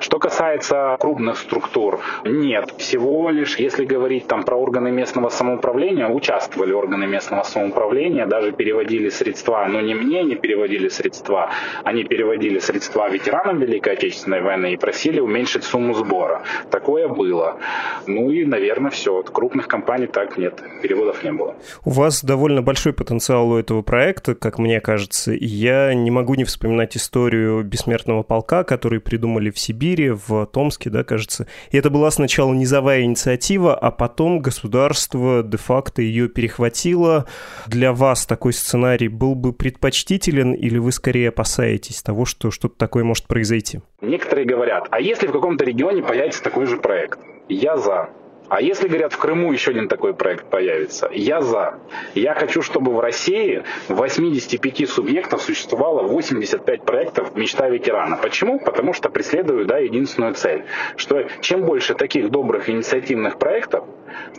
Что 0.00 0.18
касается 0.18 0.96
крупных 1.00 1.38
структур, 1.38 2.00
нет. 2.24 2.74
Всего 2.78 3.30
лишь, 3.30 3.56
если 3.56 3.84
говорить 3.84 4.26
там 4.26 4.44
про 4.44 4.56
органы 4.56 4.90
местного 4.90 5.28
самоуправления, 5.30 6.08
участвовали 6.08 6.72
органы 6.72 7.06
местного 7.06 7.42
самоуправления, 7.42 8.26
даже 8.26 8.52
переводили 8.52 9.08
средства, 9.08 9.66
но 9.68 9.80
не 9.80 9.94
мне 9.94 10.22
не 10.22 10.34
переводили 10.34 10.88
средства, 10.88 11.50
они 11.84 12.04
переводили 12.04 12.58
средства 12.58 13.08
ветеранам 13.08 13.58
Великой 13.58 13.94
Отечественной 13.94 14.42
войны 14.42 14.74
и 14.74 14.76
просили 14.76 15.20
уменьшить 15.20 15.64
сумму 15.64 15.94
сбора. 15.94 16.42
Такое 16.70 17.08
было. 17.08 17.58
Ну 18.06 18.30
и, 18.30 18.44
наверное, 18.44 18.90
все. 18.90 19.21
От 19.22 19.30
крупных 19.30 19.68
компаний 19.68 20.08
так 20.08 20.36
нет, 20.36 20.60
переводов 20.82 21.22
не 21.22 21.30
было. 21.30 21.54
У 21.84 21.90
вас 21.90 22.24
довольно 22.24 22.60
большой 22.60 22.92
потенциал 22.92 23.50
у 23.50 23.56
этого 23.56 23.82
проекта 23.82 24.34
как 24.34 24.58
мне 24.58 24.80
кажется. 24.80 25.32
я 25.32 25.94
не 25.94 26.10
могу 26.10 26.34
не 26.34 26.42
вспоминать 26.42 26.96
историю 26.96 27.62
бессмертного 27.62 28.24
полка, 28.24 28.64
который 28.64 28.98
придумали 28.98 29.50
в 29.50 29.58
Сибири, 29.60 30.10
в 30.10 30.46
Томске, 30.46 30.90
да, 30.90 31.04
кажется. 31.04 31.46
И 31.70 31.78
это 31.78 31.88
была 31.88 32.10
сначала 32.10 32.52
низовая 32.52 33.02
инициатива, 33.02 33.76
а 33.76 33.92
потом 33.92 34.40
государство 34.40 35.44
де-факто 35.44 36.02
ее 36.02 36.28
перехватило. 36.28 37.26
Для 37.68 37.92
вас 37.92 38.26
такой 38.26 38.52
сценарий 38.52 39.06
был 39.06 39.36
бы 39.36 39.52
предпочтителен 39.52 40.52
или 40.52 40.78
вы 40.78 40.90
скорее 40.90 41.28
опасаетесь 41.28 42.02
того, 42.02 42.24
что 42.24 42.50
что-то 42.50 42.76
такое 42.76 43.04
может 43.04 43.28
произойти? 43.28 43.82
Некоторые 44.00 44.46
говорят, 44.46 44.88
а 44.90 44.98
если 45.00 45.28
в 45.28 45.32
каком-то 45.32 45.64
регионе 45.64 46.02
появится 46.02 46.42
такой 46.42 46.66
же 46.66 46.76
проект? 46.78 47.20
Я 47.48 47.76
за. 47.76 48.10
А 48.52 48.60
если, 48.60 48.86
говорят, 48.86 49.14
в 49.14 49.16
Крыму 49.16 49.50
еще 49.50 49.70
один 49.70 49.88
такой 49.88 50.12
проект 50.12 50.44
появится, 50.44 51.08
я 51.10 51.40
за. 51.40 51.78
Я 52.14 52.34
хочу, 52.34 52.60
чтобы 52.60 52.92
в 52.92 53.00
России 53.00 53.64
в 53.88 53.94
85 53.94 54.90
субъектов 54.90 55.40
существовало 55.40 56.02
85 56.02 56.82
проектов 56.82 57.34
«Мечта 57.34 57.70
ветерана». 57.70 58.18
Почему? 58.18 58.60
Потому 58.60 58.92
что 58.92 59.08
преследую 59.08 59.64
да, 59.64 59.78
единственную 59.78 60.34
цель, 60.34 60.66
что 60.96 61.26
чем 61.40 61.64
больше 61.64 61.94
таких 61.94 62.28
добрых 62.30 62.68
инициативных 62.68 63.38
проектов, 63.38 63.86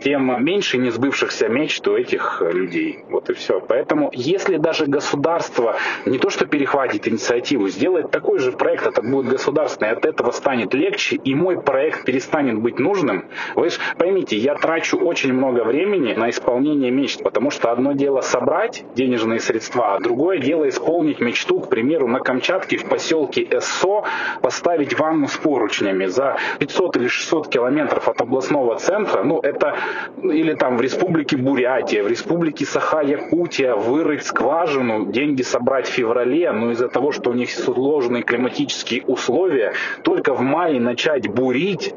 тем 0.00 0.44
меньше 0.44 0.78
несбывшихся 0.78 1.48
мечт 1.48 1.86
у 1.88 1.96
этих 1.96 2.42
людей. 2.42 3.04
Вот 3.08 3.30
и 3.30 3.34
все. 3.34 3.60
Поэтому, 3.60 4.10
если 4.12 4.56
даже 4.56 4.86
государство 4.86 5.76
не 6.06 6.18
то 6.18 6.30
что 6.30 6.46
перехватит 6.46 7.08
инициативу, 7.08 7.68
сделает 7.68 8.10
такой 8.10 8.38
же 8.38 8.52
проект, 8.52 8.86
это 8.86 9.02
будет 9.02 9.26
государственный, 9.26 9.92
от 9.92 10.04
этого 10.04 10.30
станет 10.30 10.74
легче, 10.74 11.16
и 11.16 11.34
мой 11.34 11.60
проект 11.60 12.04
перестанет 12.04 12.58
быть 12.58 12.78
нужным. 12.78 13.26
Вы 13.54 13.70
же 13.70 13.78
поймите, 13.98 14.36
я 14.36 14.54
трачу 14.54 14.98
очень 14.98 15.32
много 15.32 15.64
времени 15.64 16.14
на 16.14 16.30
исполнение 16.30 16.90
мечт, 16.90 17.22
потому 17.22 17.50
что 17.50 17.70
одно 17.70 17.92
дело 17.92 18.20
собрать 18.20 18.84
денежные 18.94 19.40
средства, 19.40 19.94
а 19.94 20.00
другое 20.00 20.38
дело 20.38 20.68
исполнить 20.68 21.20
мечту, 21.20 21.60
к 21.60 21.68
примеру, 21.68 22.08
на 22.08 22.20
Камчатке 22.20 22.76
в 22.76 22.88
поселке 22.88 23.42
Эссо 23.42 24.04
поставить 24.42 24.98
ванну 24.98 25.28
с 25.28 25.36
поручнями 25.36 26.06
за 26.06 26.36
500 26.58 26.96
или 26.96 27.08
600 27.08 27.48
километров 27.48 28.08
от 28.08 28.20
областного 28.20 28.76
центра. 28.76 29.22
Ну, 29.22 29.40
это 29.40 29.63
это 29.64 29.74
или 30.22 30.54
там 30.54 30.76
в 30.76 30.80
республике 30.80 31.36
Бурятия, 31.36 32.02
в 32.02 32.08
республике 32.08 32.64
Саха-Якутия 32.64 33.74
вырыть 33.74 34.24
скважину, 34.24 35.06
деньги 35.06 35.42
собрать 35.42 35.86
в 35.86 35.90
феврале, 35.90 36.50
но 36.52 36.70
из-за 36.72 36.88
того, 36.88 37.12
что 37.12 37.30
у 37.30 37.34
них 37.34 37.50
сложные 37.50 38.22
климатические 38.22 39.02
условия, 39.02 39.72
только 40.02 40.34
в 40.34 40.40
мае 40.40 40.80
начать 40.80 41.28
бурить, 41.28 41.94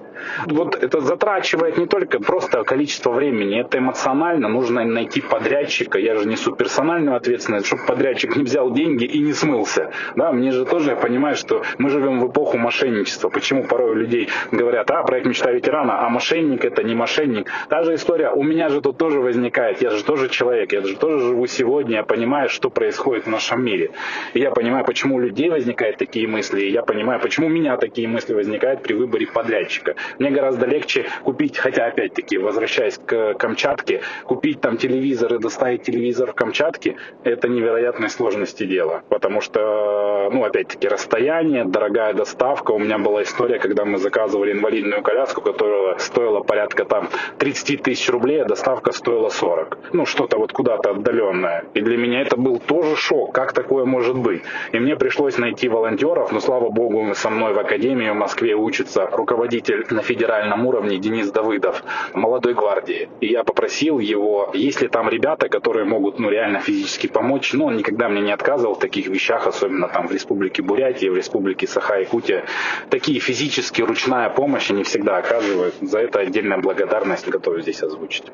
вот 0.47 0.75
это 0.75 1.01
затрачивает 1.01 1.77
не 1.77 1.85
только 1.85 2.19
просто 2.19 2.63
количество 2.63 3.11
времени, 3.11 3.61
это 3.61 3.77
эмоционально, 3.77 4.49
нужно 4.49 4.83
найти 4.83 5.21
подрядчика, 5.21 5.99
я 5.99 6.15
же 6.15 6.27
несу 6.27 6.55
персональную 6.55 7.15
ответственность, 7.15 7.67
чтобы 7.67 7.85
подрядчик 7.85 8.35
не 8.35 8.43
взял 8.43 8.71
деньги 8.71 9.05
и 9.05 9.19
не 9.19 9.33
смылся. 9.33 9.91
Да, 10.15 10.31
мне 10.31 10.51
же 10.51 10.65
тоже, 10.65 10.91
я 10.91 10.95
понимаю, 10.95 11.35
что 11.35 11.63
мы 11.77 11.89
живем 11.89 12.19
в 12.19 12.31
эпоху 12.31 12.57
мошенничества. 12.57 13.29
Почему 13.29 13.63
порой 13.63 13.91
у 13.91 13.95
людей 13.95 14.29
говорят, 14.51 14.89
а, 14.91 15.03
проект 15.03 15.27
«Мечта 15.27 15.51
ветерана», 15.51 16.05
а 16.05 16.09
мошенник 16.09 16.65
это 16.65 16.83
не 16.83 16.95
мошенник. 16.95 17.49
Та 17.69 17.83
же 17.83 17.95
история, 17.95 18.31
у 18.31 18.43
меня 18.43 18.69
же 18.69 18.81
тут 18.81 18.97
тоже 18.97 19.19
возникает, 19.19 19.81
я 19.81 19.89
же 19.89 20.03
тоже 20.03 20.29
человек, 20.29 20.73
я 20.73 20.81
же 20.81 20.95
тоже 20.95 21.19
живу 21.19 21.47
сегодня, 21.47 21.97
я 21.97 22.03
понимаю, 22.03 22.49
что 22.49 22.69
происходит 22.69 23.25
в 23.25 23.29
нашем 23.29 23.63
мире. 23.63 23.91
И 24.33 24.39
я 24.39 24.51
понимаю, 24.51 24.85
почему 24.85 25.15
у 25.15 25.19
людей 25.19 25.49
возникают 25.49 25.97
такие 25.97 26.27
мысли, 26.27 26.61
и 26.61 26.71
я 26.71 26.83
понимаю, 26.83 27.19
почему 27.19 27.47
у 27.47 27.49
меня 27.49 27.77
такие 27.77 28.07
мысли 28.07 28.33
возникают 28.33 28.83
при 28.83 28.93
выборе 28.93 29.27
подрядчика. 29.27 29.95
Мне 30.19 30.31
гораздо 30.31 30.65
легче 30.65 31.05
купить, 31.23 31.57
хотя 31.57 31.85
опять-таки, 31.85 32.37
возвращаясь 32.37 32.97
к 32.97 33.33
Камчатке, 33.35 34.01
купить 34.23 34.61
там 34.61 34.77
телевизор 34.77 35.35
и 35.35 35.39
доставить 35.39 35.83
телевизор 35.83 36.31
в 36.31 36.35
Камчатке, 36.35 36.95
это 37.23 37.47
невероятной 37.47 38.09
сложности 38.09 38.65
дело. 38.65 39.03
Потому 39.09 39.41
что, 39.41 40.29
ну, 40.31 40.43
опять-таки, 40.43 40.87
расстояние, 40.87 41.65
дорогая 41.65 42.13
доставка. 42.13 42.71
У 42.71 42.79
меня 42.79 42.97
была 42.97 43.23
история, 43.23 43.59
когда 43.59 43.85
мы 43.85 43.97
заказывали 43.97 44.51
инвалидную 44.51 45.01
коляску, 45.01 45.41
которая 45.41 45.97
стоила 45.99 46.41
порядка 46.41 46.85
там 46.85 47.09
30 47.47 47.81
тысяч 47.81 48.09
рублей, 48.09 48.41
а 48.41 48.45
доставка 48.45 48.91
стоила 48.91 49.29
40. 49.29 49.93
Ну, 49.93 50.05
что-то 50.05 50.37
вот 50.37 50.51
куда-то 50.51 50.91
отдаленное. 50.91 51.63
И 51.75 51.79
для 51.79 51.97
меня 51.97 52.21
это 52.21 52.35
был 52.35 52.59
тоже 52.59 52.97
шок. 52.97 53.33
Как 53.33 53.53
такое 53.53 53.85
может 53.85 54.17
быть? 54.17 54.41
И 54.73 54.79
мне 54.79 54.97
пришлось 54.97 55.37
найти 55.37 55.69
волонтеров, 55.69 56.33
но, 56.33 56.41
слава 56.41 56.69
богу, 56.69 57.13
со 57.15 57.29
мной 57.29 57.53
в 57.53 57.59
академии 57.59 58.09
в 58.09 58.15
Москве 58.15 58.53
учится 58.53 59.07
руководитель 59.09 59.85
на 59.89 60.01
федеральном 60.01 60.65
уровне 60.65 60.97
Денис 60.97 61.31
Давыдов, 61.31 61.83
молодой 62.13 62.53
гвардии. 62.53 63.07
И 63.21 63.27
я 63.27 63.45
попросил 63.45 63.99
его, 63.99 64.51
есть 64.53 64.81
ли 64.81 64.89
там 64.89 65.07
ребята, 65.07 65.47
которые 65.47 65.85
могут 65.85 66.19
ну, 66.19 66.29
реально 66.29 66.59
физически 66.59 67.07
помочь. 67.07 67.53
Но 67.53 67.67
он 67.67 67.77
никогда 67.77 68.09
мне 68.09 68.19
не 68.19 68.33
отказывал 68.33 68.75
в 68.75 68.79
таких 68.79 69.07
вещах, 69.07 69.47
особенно 69.47 69.87
там 69.87 70.09
в 70.09 70.11
республике 70.11 70.63
Бурятия, 70.63 71.09
в 71.09 71.15
республике 71.15 71.65
Саха-Якутия. 71.65 72.43
Такие 72.89 73.21
физически 73.21 73.81
ручная 73.81 74.29
помощь 74.29 74.69
они 74.69 74.83
всегда 74.83 75.15
оказывают. 75.15 75.75
За 75.79 75.99
это 75.99 76.19
отдельная 76.19 76.57
благодарность 76.57 77.26
готовы 77.29 77.61
здесь 77.61 77.81
озвучить. 77.83 78.25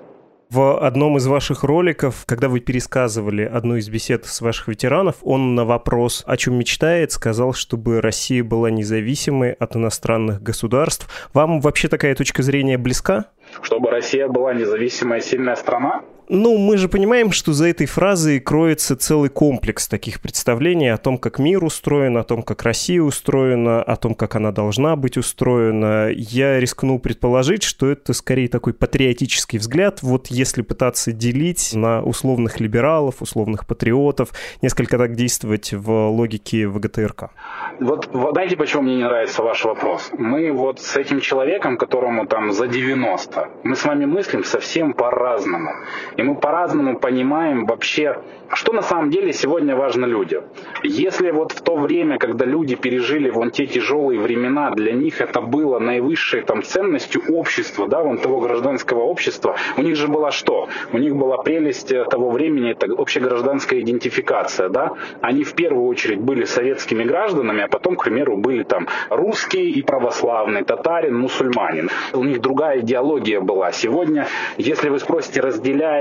В 0.53 0.77
одном 0.77 1.17
из 1.17 1.25
ваших 1.25 1.63
роликов, 1.63 2.25
когда 2.27 2.47
вы 2.47 2.59
пересказывали 2.59 3.43
одну 3.43 3.77
из 3.77 3.89
бесед 3.89 4.25
с 4.25 4.39
ваших 4.39 4.67
ветеранов, 4.67 5.15
он 5.23 5.55
на 5.55 5.65
вопрос, 5.65 6.23
о 6.27 6.37
чем 6.37 6.59
мечтает, 6.59 7.11
сказал, 7.11 7.53
чтобы 7.53 8.01
Россия 8.01 8.43
была 8.43 8.69
независимой 8.69 9.53
от 9.53 9.75
иностранных 9.75 10.43
государств. 10.43 11.07
Вам 11.33 11.59
вообще 11.59 11.87
такая 11.87 12.13
точка 12.13 12.43
зрения 12.43 12.77
близка? 12.77 13.31
Чтобы 13.63 13.89
Россия 13.89 14.27
была 14.27 14.53
независимая 14.53 15.21
сильная 15.21 15.55
страна? 15.55 16.03
Ну, 16.29 16.57
мы 16.57 16.77
же 16.77 16.87
понимаем, 16.87 17.31
что 17.31 17.51
за 17.51 17.67
этой 17.67 17.85
фразой 17.85 18.39
кроется 18.39 18.95
целый 18.95 19.29
комплекс 19.29 19.87
таких 19.87 20.21
представлений 20.21 20.87
о 20.87 20.97
том, 20.97 21.17
как 21.17 21.37
мир 21.37 21.63
устроен, 21.63 22.17
о 22.17 22.23
том, 22.23 22.43
как 22.43 22.63
Россия 22.63 23.01
устроена, 23.01 23.83
о 23.83 23.95
том, 23.97 24.15
как 24.15 24.35
она 24.35 24.51
должна 24.51 24.95
быть 24.95 25.17
устроена. 25.17 26.09
Я 26.11 26.59
рискну 26.59 26.99
предположить, 26.99 27.63
что 27.63 27.89
это 27.89 28.13
скорее 28.13 28.47
такой 28.47 28.73
патриотический 28.73 29.59
взгляд, 29.59 30.01
вот 30.01 30.27
если 30.27 30.61
пытаться 30.61 31.11
делить 31.11 31.71
на 31.73 32.01
условных 32.01 32.59
либералов, 32.61 33.21
условных 33.21 33.67
патриотов, 33.67 34.29
несколько 34.61 34.97
так 34.97 35.15
действовать 35.15 35.73
в 35.73 35.91
логике 36.09 36.67
ВГТРК. 36.67 37.31
Вот 37.79 38.09
знаете, 38.13 38.55
почему 38.55 38.83
мне 38.83 38.95
не 38.95 39.03
нравится 39.03 39.43
ваш 39.43 39.65
вопрос? 39.65 40.09
Мы 40.17 40.51
вот 40.53 40.79
с 40.79 40.95
этим 40.95 41.19
человеком, 41.19 41.77
которому 41.77 42.25
там 42.27 42.53
за 42.53 42.67
90, 42.67 43.49
мы 43.63 43.75
с 43.75 43.83
вами 43.83 44.05
мыслим 44.05 44.43
совсем 44.43 44.93
по-разному. 44.93 45.71
И 46.17 46.23
мы 46.23 46.35
по-разному 46.35 46.99
понимаем 46.99 47.65
вообще, 47.65 48.17
что 48.55 48.73
на 48.73 48.81
самом 48.81 49.09
деле 49.09 49.33
сегодня 49.33 49.75
важно 49.75 50.05
людям. 50.05 50.43
Если 50.83 51.31
вот 51.31 51.51
в 51.51 51.61
то 51.61 51.75
время, 51.75 52.17
когда 52.17 52.45
люди 52.45 52.75
пережили 52.75 53.29
вон 53.29 53.51
те 53.51 53.65
тяжелые 53.65 54.19
времена, 54.19 54.71
для 54.71 54.93
них 54.93 55.21
это 55.21 55.41
было 55.41 55.79
наивысшей 55.79 56.41
там 56.41 56.63
ценностью 56.63 57.21
общества, 57.29 57.87
да, 57.87 58.03
вон 58.03 58.17
того 58.19 58.39
гражданского 58.39 59.01
общества, 59.01 59.55
у 59.77 59.81
них 59.81 59.95
же 59.95 60.07
была 60.07 60.31
что? 60.31 60.69
У 60.91 60.97
них 60.97 61.15
была 61.15 61.37
прелесть 61.37 61.89
того 62.09 62.29
времени, 62.29 62.71
это 62.71 62.87
общегражданская 62.91 63.79
идентификация, 63.79 64.69
да. 64.69 64.93
Они 65.21 65.43
в 65.43 65.53
первую 65.53 65.87
очередь 65.87 66.19
были 66.19 66.45
советскими 66.45 67.03
гражданами, 67.03 67.63
а 67.63 67.67
потом, 67.67 67.95
к 67.95 68.03
примеру, 68.03 68.37
были 68.37 68.63
там 68.63 68.87
русские 69.09 69.69
и 69.69 69.81
православные, 69.81 70.63
татарин, 70.63 71.17
мусульманин. 71.17 71.89
У 72.13 72.23
них 72.23 72.41
другая 72.41 72.79
идеология 72.79 73.41
была. 73.41 73.71
Сегодня, 73.71 74.27
если 74.57 74.89
вы 74.89 74.99
спросите, 74.99 75.41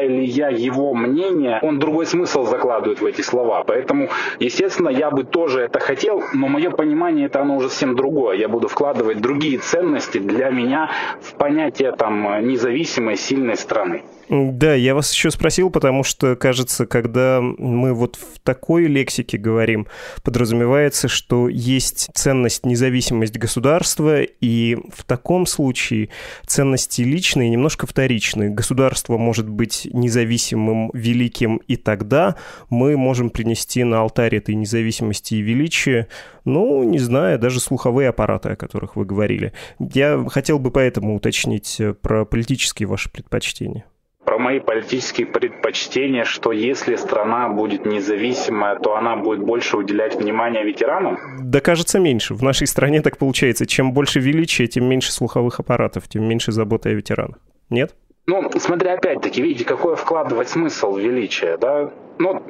разделяю 0.02 0.20
ли 0.20 0.26
я 0.26 0.48
его 0.48 0.94
мнение, 0.94 1.58
он 1.62 1.78
другой 1.78 2.06
смысл 2.06 2.44
закладывает 2.44 3.00
в 3.00 3.06
эти 3.06 3.22
слова. 3.22 3.64
Поэтому, 3.64 4.08
естественно, 4.38 4.88
я 4.88 5.10
бы 5.10 5.24
тоже 5.24 5.60
это 5.60 5.80
хотел, 5.80 6.22
но 6.32 6.48
мое 6.48 6.70
понимание 6.70 7.26
это 7.26 7.40
оно 7.42 7.56
уже 7.56 7.68
совсем 7.68 7.96
другое. 7.96 8.36
Я 8.36 8.48
буду 8.48 8.68
вкладывать 8.68 9.20
другие 9.20 9.58
ценности 9.58 10.18
для 10.18 10.50
меня 10.50 10.90
в 11.20 11.34
понятие 11.34 11.92
там 11.92 12.46
независимой, 12.46 13.16
сильной 13.16 13.56
страны. 13.56 14.02
Да, 14.28 14.74
я 14.74 14.94
вас 14.94 15.12
еще 15.12 15.30
спросил, 15.30 15.68
потому 15.68 16.04
что, 16.04 16.36
кажется, 16.36 16.86
когда 16.86 17.40
мы 17.42 17.92
вот 17.92 18.16
в 18.16 18.38
такой 18.38 18.86
лексике 18.86 19.36
говорим, 19.36 19.86
подразумевается, 20.22 21.08
что 21.08 21.48
есть 21.50 22.08
ценность 22.14 22.64
независимость 22.64 23.36
государства, 23.36 24.22
и 24.22 24.76
в 24.90 25.04
таком 25.04 25.44
случае 25.44 26.08
ценности 26.46 27.02
личные 27.02 27.50
немножко 27.50 27.86
вторичные. 27.86 28.48
Государство 28.48 29.18
может 29.18 29.50
быть 29.50 29.86
независимым, 29.92 30.90
великим, 30.92 31.58
и 31.68 31.76
тогда 31.76 32.36
мы 32.70 32.96
можем 32.96 33.30
принести 33.30 33.84
на 33.84 34.00
алтарь 34.00 34.36
этой 34.36 34.54
независимости 34.54 35.34
и 35.34 35.42
величия, 35.42 36.08
ну, 36.44 36.82
не 36.82 36.98
знаю, 36.98 37.38
даже 37.38 37.60
слуховые 37.60 38.08
аппараты, 38.08 38.50
о 38.50 38.56
которых 38.56 38.96
вы 38.96 39.04
говорили. 39.04 39.52
Я 39.78 40.24
хотел 40.28 40.58
бы 40.58 40.70
поэтому 40.70 41.14
уточнить 41.16 41.80
про 42.02 42.24
политические 42.24 42.88
ваши 42.88 43.10
предпочтения 43.10 43.84
про 44.24 44.38
мои 44.38 44.60
политические 44.60 45.26
предпочтения, 45.26 46.24
что 46.24 46.52
если 46.52 46.96
страна 46.96 47.50
будет 47.50 47.84
независимая, 47.84 48.78
то 48.78 48.96
она 48.96 49.16
будет 49.16 49.40
больше 49.40 49.76
уделять 49.76 50.14
внимание 50.14 50.64
ветеранам? 50.64 51.18
Да 51.40 51.60
кажется 51.60 51.98
меньше. 51.98 52.32
В 52.34 52.42
нашей 52.42 52.66
стране 52.66 53.02
так 53.02 53.18
получается. 53.18 53.66
Чем 53.66 53.92
больше 53.92 54.20
величия, 54.20 54.66
тем 54.68 54.86
меньше 54.86 55.12
слуховых 55.12 55.60
аппаратов, 55.60 56.08
тем 56.08 56.24
меньше 56.24 56.50
заботы 56.50 56.88
о 56.88 56.92
ветеранах. 56.94 57.38
Нет? 57.68 57.94
Ну, 58.26 58.50
смотря 58.58 58.94
опять-таки, 58.94 59.42
видите, 59.42 59.64
какой 59.64 59.96
вкладывать 59.96 60.48
смысл 60.48 60.92
в 60.92 61.00
величие, 61.00 61.56
да? 61.56 61.92
Ну, 62.22 62.40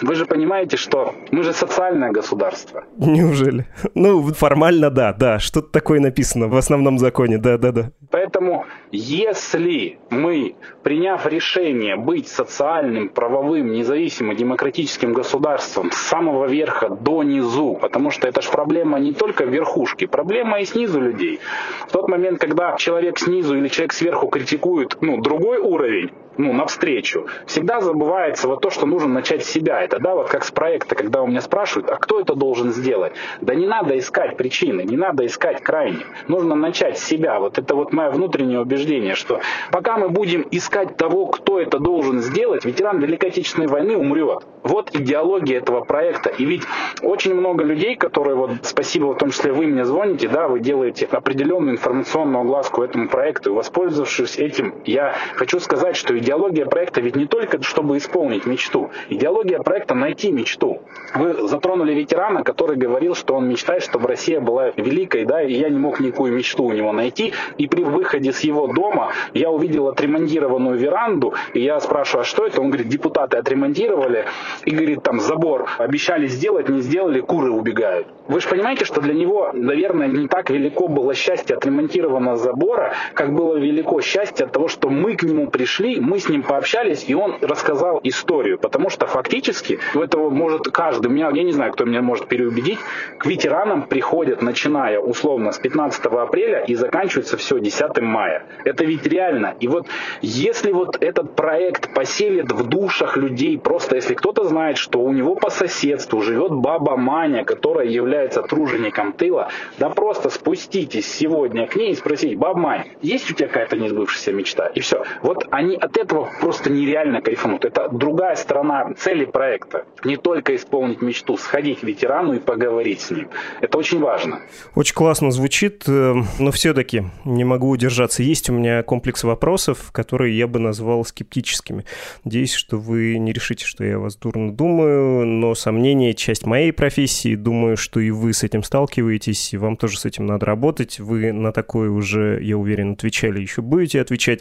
вы 0.00 0.14
же 0.16 0.26
понимаете, 0.26 0.76
что 0.76 1.14
мы 1.30 1.44
же 1.44 1.52
социальное 1.52 2.10
государство. 2.10 2.82
Неужели? 2.98 3.66
Ну, 3.94 4.34
формально 4.34 4.90
да, 4.90 5.12
да. 5.12 5.38
Что-то 5.38 5.68
такое 5.68 6.00
написано 6.00 6.48
в 6.48 6.56
основном 6.56 6.98
законе, 6.98 7.38
да, 7.38 7.56
да, 7.56 7.70
да. 7.70 7.90
Поэтому, 8.10 8.64
если 8.90 9.98
мы, 10.10 10.56
приняв 10.82 11.24
решение 11.26 11.94
быть 11.96 12.26
социальным, 12.26 13.10
правовым, 13.10 13.72
независимым, 13.72 14.36
демократическим 14.36 15.12
государством 15.12 15.92
с 15.92 15.96
самого 15.96 16.46
верха 16.46 16.88
до 16.88 17.22
низу, 17.22 17.78
потому 17.80 18.10
что 18.10 18.26
это 18.26 18.42
же 18.42 18.50
проблема 18.50 18.98
не 18.98 19.12
только 19.12 19.44
верхушки, 19.44 20.06
проблема 20.06 20.60
и 20.60 20.64
снизу 20.64 21.00
людей. 21.00 21.38
В 21.86 21.92
тот 21.92 22.08
момент, 22.08 22.40
когда 22.40 22.74
человек 22.76 23.20
снизу 23.20 23.56
или 23.56 23.68
человек 23.68 23.92
сверху 23.92 24.26
критикует 24.26 24.98
ну, 25.00 25.20
другой 25.22 25.58
уровень, 25.58 26.10
ну, 26.38 26.52
навстречу, 26.52 27.26
всегда 27.46 27.80
забывается 27.80 28.48
вот 28.48 28.60
то, 28.60 28.70
что 28.70 28.86
нужно 28.86 29.08
начать 29.08 29.44
с 29.44 29.50
себя. 29.50 29.80
Это, 29.80 29.98
да, 29.98 30.14
вот 30.14 30.28
как 30.28 30.44
с 30.44 30.50
проекта, 30.50 30.94
когда 30.94 31.22
у 31.22 31.26
меня 31.26 31.40
спрашивают, 31.40 31.90
а 31.90 31.96
кто 31.96 32.20
это 32.20 32.34
должен 32.34 32.72
сделать? 32.72 33.12
Да 33.40 33.54
не 33.54 33.66
надо 33.66 33.98
искать 33.98 34.36
причины, 34.36 34.82
не 34.82 34.96
надо 34.96 35.26
искать 35.26 35.62
крайних. 35.62 36.06
Нужно 36.28 36.54
начать 36.54 36.98
с 36.98 37.04
себя. 37.04 37.38
Вот 37.40 37.58
это 37.58 37.74
вот 37.74 37.92
мое 37.92 38.10
внутреннее 38.10 38.60
убеждение, 38.60 39.14
что 39.14 39.40
пока 39.70 39.96
мы 39.96 40.08
будем 40.08 40.46
искать 40.50 40.96
того, 40.96 41.26
кто 41.26 41.60
это 41.60 41.78
должен 41.78 42.20
сделать, 42.20 42.64
ветеран 42.64 42.98
Великой 42.98 43.30
Отечественной 43.30 43.68
войны 43.68 43.96
умрет. 43.96 44.44
Вот 44.62 44.94
идеология 44.94 45.58
этого 45.58 45.82
проекта. 45.82 46.30
И 46.30 46.44
ведь 46.44 46.62
очень 47.02 47.34
много 47.34 47.64
людей, 47.64 47.96
которые, 47.96 48.36
вот 48.36 48.50
спасибо, 48.62 49.06
в 49.06 49.18
том 49.18 49.30
числе 49.30 49.52
вы 49.52 49.66
мне 49.66 49.84
звоните, 49.84 50.28
да, 50.28 50.48
вы 50.48 50.60
делаете 50.60 51.08
определенную 51.10 51.72
информационную 51.72 52.42
огласку 52.42 52.82
этому 52.82 53.08
проекту. 53.08 53.50
И 53.50 53.52
воспользовавшись 53.54 54.38
этим, 54.38 54.74
я 54.84 55.14
хочу 55.34 55.58
сказать, 55.58 55.96
что 55.96 56.14
идеология 56.22 56.66
проекта 56.66 57.00
ведь 57.00 57.16
не 57.16 57.26
только, 57.26 57.62
чтобы 57.62 57.98
исполнить 57.98 58.46
мечту. 58.46 58.90
Идеология 59.10 59.58
проекта 59.58 59.94
найти 59.94 60.30
мечту. 60.30 60.80
Вы 61.14 61.48
затронули 61.48 61.92
ветерана, 61.92 62.44
который 62.44 62.76
говорил, 62.76 63.14
что 63.14 63.34
он 63.34 63.48
мечтает, 63.48 63.82
чтобы 63.82 64.08
Россия 64.08 64.40
была 64.40 64.70
великой, 64.70 65.24
да, 65.24 65.42
и 65.42 65.52
я 65.52 65.68
не 65.68 65.78
мог 65.78 66.00
никакую 66.00 66.32
мечту 66.32 66.64
у 66.64 66.72
него 66.72 66.92
найти. 66.92 67.32
И 67.58 67.66
при 67.66 67.82
выходе 67.82 68.32
с 68.32 68.40
его 68.40 68.68
дома 68.68 69.12
я 69.34 69.50
увидел 69.50 69.88
отремонтированную 69.88 70.78
веранду, 70.78 71.34
и 71.54 71.60
я 71.60 71.80
спрашиваю, 71.80 72.22
а 72.22 72.24
что 72.24 72.46
это? 72.46 72.60
Он 72.60 72.68
говорит, 72.68 72.88
депутаты 72.88 73.36
отремонтировали, 73.36 74.24
и 74.64 74.70
говорит, 74.70 75.02
там 75.02 75.20
забор 75.20 75.68
обещали 75.78 76.26
сделать, 76.28 76.68
не 76.68 76.80
сделали, 76.80 77.20
куры 77.20 77.50
убегают. 77.50 78.06
Вы 78.28 78.40
же 78.40 78.48
понимаете, 78.48 78.84
что 78.84 79.00
для 79.00 79.14
него, 79.14 79.50
наверное, 79.52 80.06
не 80.06 80.28
так 80.28 80.50
велико 80.50 80.86
было 80.86 81.14
счастье 81.14 81.56
отремонтированного 81.56 82.36
забора, 82.36 82.94
как 83.14 83.34
было 83.34 83.56
велико 83.56 84.00
счастье 84.00 84.46
от 84.46 84.52
того, 84.52 84.68
что 84.68 84.88
мы 84.88 85.16
к 85.16 85.24
нему 85.24 85.50
пришли, 85.50 86.00
мы 86.00 86.11
с 86.18 86.28
ним 86.28 86.42
пообщались, 86.42 87.04
и 87.08 87.14
он 87.14 87.36
рассказал 87.40 88.00
историю. 88.02 88.58
Потому 88.58 88.90
что 88.90 89.06
фактически, 89.06 89.78
ну, 89.94 90.02
этого 90.02 90.30
может 90.30 90.64
каждый, 90.64 91.10
меня, 91.10 91.30
я 91.32 91.42
не 91.42 91.52
знаю, 91.52 91.72
кто 91.72 91.84
меня 91.84 92.02
может 92.02 92.26
переубедить, 92.26 92.78
к 93.18 93.26
ветеранам 93.26 93.82
приходят, 93.82 94.42
начиная 94.42 94.98
условно 94.98 95.52
с 95.52 95.58
15 95.58 96.06
апреля 96.06 96.64
и 96.64 96.74
заканчивается 96.74 97.36
все 97.36 97.58
10 97.58 98.00
мая. 98.00 98.44
Это 98.64 98.84
ведь 98.84 99.06
реально. 99.06 99.54
И 99.60 99.68
вот 99.68 99.86
если 100.20 100.72
вот 100.72 100.96
этот 101.00 101.34
проект 101.36 101.94
поселит 101.94 102.50
в 102.52 102.66
душах 102.68 103.16
людей, 103.16 103.58
просто 103.58 103.96
если 103.96 104.14
кто-то 104.14 104.44
знает, 104.44 104.78
что 104.78 105.00
у 105.00 105.12
него 105.12 105.34
по 105.34 105.50
соседству 105.50 106.22
живет 106.22 106.52
баба 106.52 106.96
Маня, 106.96 107.44
которая 107.44 107.86
является 107.86 108.42
тружеником 108.42 109.12
тыла, 109.12 109.48
да 109.78 109.88
просто 109.90 110.30
спуститесь 110.30 111.06
сегодня 111.12 111.66
к 111.66 111.76
ней 111.76 111.92
и 111.92 111.94
спросите, 111.94 112.36
баба 112.36 112.58
Мань, 112.58 112.84
есть 113.00 113.30
у 113.30 113.34
тебя 113.34 113.48
какая-то 113.48 113.76
несбывшаяся 113.76 114.32
мечта? 114.32 114.66
И 114.68 114.80
все. 114.80 115.04
Вот 115.22 115.46
они 115.50 115.76
от 115.76 115.96
этого 116.02 116.28
просто 116.40 116.70
нереально 116.70 117.20
кайфанут. 117.20 117.64
Это 117.64 117.88
другая 117.90 118.36
сторона 118.36 118.92
цели 118.94 119.24
проекта. 119.24 119.84
Не 120.04 120.16
только 120.16 120.54
исполнить 120.56 121.00
мечту, 121.00 121.36
сходить 121.36 121.80
к 121.80 121.82
ветерану 121.84 122.34
и 122.34 122.38
поговорить 122.38 123.00
с 123.00 123.10
ним. 123.10 123.28
Это 123.60 123.78
очень 123.78 124.00
важно. 124.00 124.40
Очень 124.74 124.94
классно 124.94 125.30
звучит, 125.30 125.84
э, 125.86 126.14
но 126.38 126.50
все-таки 126.50 127.04
не 127.24 127.44
могу 127.44 127.70
удержаться. 127.70 128.22
Есть 128.22 128.50
у 128.50 128.52
меня 128.52 128.82
комплекс 128.82 129.24
вопросов, 129.24 129.90
которые 129.92 130.36
я 130.36 130.46
бы 130.46 130.58
назвал 130.58 131.04
скептическими. 131.04 131.84
Надеюсь, 132.24 132.52
что 132.52 132.78
вы 132.78 133.18
не 133.18 133.32
решите, 133.32 133.64
что 133.64 133.84
я 133.84 133.98
вас 133.98 134.16
дурно 134.16 134.52
думаю, 134.52 135.26
но 135.26 135.54
сомнение— 135.54 136.14
часть 136.22 136.46
моей 136.46 136.72
профессии. 136.72 137.34
Думаю, 137.34 137.76
что 137.76 138.00
и 138.00 138.10
вы 138.10 138.32
с 138.32 138.42
этим 138.42 138.62
сталкиваетесь, 138.62 139.54
и 139.54 139.56
вам 139.56 139.76
тоже 139.76 139.98
с 139.98 140.04
этим 140.04 140.26
надо 140.26 140.46
работать. 140.46 140.98
Вы 140.98 141.32
на 141.32 141.52
такое 141.52 141.90
уже, 141.90 142.40
я 142.42 142.56
уверен, 142.58 142.92
отвечали, 142.92 143.40
еще 143.40 143.62
будете 143.62 144.00
отвечать. 144.00 144.40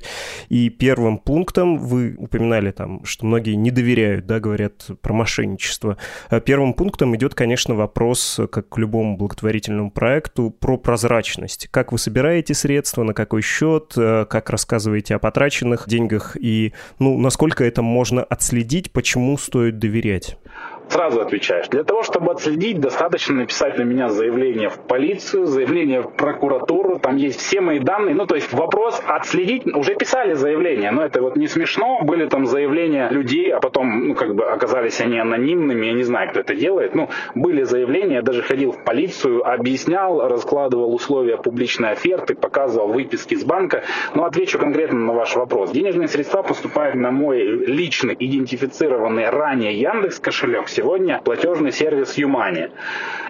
И 0.49 0.69
первым 0.69 1.17
пунктом 1.17 1.50
вы 1.57 2.15
упоминали 2.17 2.71
там, 2.71 3.03
что 3.05 3.25
многие 3.25 3.55
не 3.55 3.71
доверяют, 3.71 4.25
да, 4.25 4.39
говорят 4.39 4.87
про 5.01 5.13
мошенничество. 5.13 5.97
А 6.29 6.39
первым 6.39 6.73
пунктом 6.73 7.15
идет, 7.15 7.35
конечно, 7.35 7.75
вопрос, 7.75 8.39
как 8.51 8.69
к 8.69 8.77
любому 8.77 9.17
благотворительному 9.17 9.91
проекту, 9.91 10.49
про 10.49 10.77
прозрачность. 10.77 11.67
Как 11.71 11.91
вы 11.91 11.97
собираете 11.97 12.53
средства, 12.53 13.03
на 13.03 13.13
какой 13.13 13.41
счет, 13.41 13.93
э, 13.97 14.25
как 14.29 14.49
рассказываете 14.49 15.15
о 15.15 15.19
потраченных 15.19 15.87
деньгах 15.87 16.37
и, 16.39 16.73
ну, 16.99 17.17
насколько 17.17 17.63
это 17.63 17.81
можно 17.81 18.23
отследить, 18.23 18.91
почему 18.91 19.37
стоит 19.37 19.79
доверять? 19.79 20.37
Сразу 20.91 21.21
отвечаешь. 21.21 21.69
Для 21.69 21.85
того, 21.85 22.03
чтобы 22.03 22.31
отследить, 22.33 22.81
достаточно 22.81 23.35
написать 23.35 23.77
на 23.77 23.83
меня 23.83 24.09
заявление 24.09 24.67
в 24.67 24.77
полицию, 24.77 25.45
заявление 25.45 26.01
в 26.01 26.09
прокуратуру, 26.09 26.99
там 26.99 27.15
есть 27.15 27.39
все 27.39 27.61
мои 27.61 27.79
данные. 27.79 28.13
Ну, 28.13 28.25
то 28.25 28.35
есть 28.35 28.51
вопрос 28.51 29.01
отследить, 29.07 29.65
уже 29.73 29.95
писали 29.95 30.33
заявление, 30.33 30.91
но 30.91 31.05
это 31.05 31.21
вот 31.21 31.37
не 31.37 31.47
смешно. 31.47 31.99
Были 32.03 32.27
там 32.27 32.45
заявления 32.45 33.07
людей, 33.09 33.53
а 33.53 33.61
потом, 33.61 34.09
ну, 34.09 34.15
как 34.15 34.35
бы 34.35 34.43
оказались 34.43 34.99
они 34.99 35.17
анонимными, 35.17 35.85
я 35.85 35.93
не 35.93 36.03
знаю, 36.03 36.29
кто 36.29 36.41
это 36.41 36.55
делает. 36.55 36.93
Ну, 36.93 37.07
были 37.35 37.63
заявления, 37.63 38.15
я 38.15 38.21
даже 38.21 38.41
ходил 38.41 38.73
в 38.73 38.83
полицию, 38.83 39.49
объяснял, 39.49 40.27
раскладывал 40.27 40.93
условия 40.93 41.37
публичной 41.37 41.91
оферты, 41.91 42.35
показывал 42.35 42.89
выписки 42.89 43.35
с 43.35 43.45
банка. 43.45 43.83
Но 44.13 44.25
отвечу 44.25 44.59
конкретно 44.59 44.99
на 44.99 45.13
ваш 45.13 45.37
вопрос. 45.37 45.71
Денежные 45.71 46.09
средства 46.09 46.43
поступают 46.43 46.95
на 46.95 47.11
мой 47.11 47.43
личный 47.43 48.17
идентифицированный 48.19 49.29
ранее 49.29 49.79
Яндекс 49.79 50.19
кошелек 50.19 50.67
сегодня 50.81 51.21
платежный 51.23 51.71
сервис 51.71 52.17
Юмани. 52.17 52.71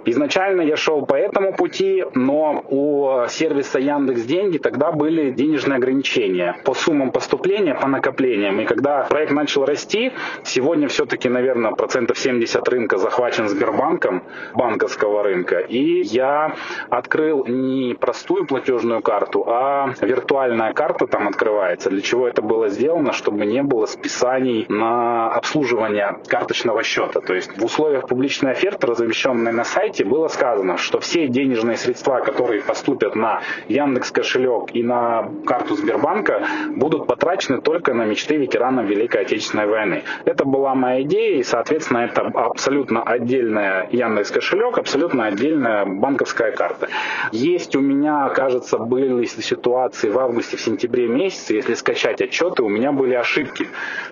Изначально 0.05 0.61
я 0.61 0.77
шел 0.77 1.05
по 1.05 1.15
этому 1.15 1.53
пути, 1.53 2.03
но 2.15 2.63
у 2.69 3.27
сервиса 3.27 3.77
Яндекс 3.77 4.21
Деньги 4.23 4.57
тогда 4.57 4.91
были 4.91 5.31
денежные 5.31 5.77
ограничения 5.77 6.55
по 6.63 6.73
суммам 6.73 7.11
поступления, 7.11 7.75
по 7.75 7.87
накоплениям. 7.87 8.59
И 8.61 8.65
когда 8.65 9.03
проект 9.03 9.31
начал 9.31 9.65
расти, 9.65 10.11
сегодня 10.43 10.87
все-таки, 10.87 11.27
наверное, 11.29 11.71
процентов 11.71 12.17
70 12.17 12.67
рынка 12.69 12.97
захвачен 12.97 13.49
Сбербанком, 13.49 14.23
банковского 14.53 15.21
рынка. 15.23 15.59
И 15.59 16.01
я 16.03 16.55
открыл 16.89 17.45
не 17.45 17.93
простую 17.95 18.47
платежную 18.47 19.01
карту, 19.01 19.43
а 19.47 19.93
виртуальная 20.01 20.73
карта 20.73 21.05
там 21.05 21.27
открывается. 21.27 21.89
Для 21.89 22.01
чего 22.01 22.27
это 22.27 22.41
было 22.41 22.69
сделано? 22.69 23.11
Чтобы 23.11 23.45
не 23.45 23.61
было 23.61 23.85
списаний 23.87 24.65
на 24.69 25.31
обслуживание 25.31 26.17
карточного 26.27 26.81
счета. 26.83 27.19
То 27.19 27.33
есть 27.33 27.40
в 27.57 27.63
условиях 27.63 28.07
публичной 28.07 28.51
оферты, 28.51 28.87
размещенной 28.87 29.51
на 29.51 29.63
сайте 29.63 30.03
было 30.03 30.27
сказано, 30.27 30.77
что 30.77 30.99
все 30.99 31.27
денежные 31.27 31.77
средства, 31.77 32.19
которые 32.19 32.61
поступят 32.61 33.15
на 33.15 33.41
Яндекс 33.67 34.11
кошелек 34.11 34.69
и 34.73 34.83
на 34.83 35.29
карту 35.45 35.75
Сбербанка, 35.75 36.45
будут 36.69 37.07
потрачены 37.07 37.61
только 37.61 37.93
на 37.93 38.05
мечты 38.05 38.37
ветеранов 38.37 38.85
Великой 38.85 39.21
Отечественной 39.21 39.67
войны. 39.67 40.03
Это 40.25 40.45
была 40.45 40.75
моя 40.75 41.01
идея, 41.03 41.39
и, 41.39 41.43
соответственно, 41.43 41.99
это 41.99 42.21
абсолютно 42.21 43.03
отдельная 43.03 43.87
Яндекс 43.91 44.31
кошелек, 44.31 44.77
абсолютно 44.77 45.25
отдельная 45.25 45.85
банковская 45.85 46.51
карта. 46.51 46.87
Есть 47.31 47.75
у 47.75 47.81
меня, 47.81 48.29
кажется, 48.29 48.77
были 48.77 49.11
ситуации 49.25 50.09
в 50.09 50.19
августе, 50.19 50.57
в 50.57 50.61
сентябре 50.61 51.07
месяце, 51.07 51.55
если 51.55 51.73
скачать 51.73 52.21
отчеты, 52.21 52.63
у 52.63 52.69
меня 52.69 52.91
были 52.91 53.13
ошибки. 53.13 53.67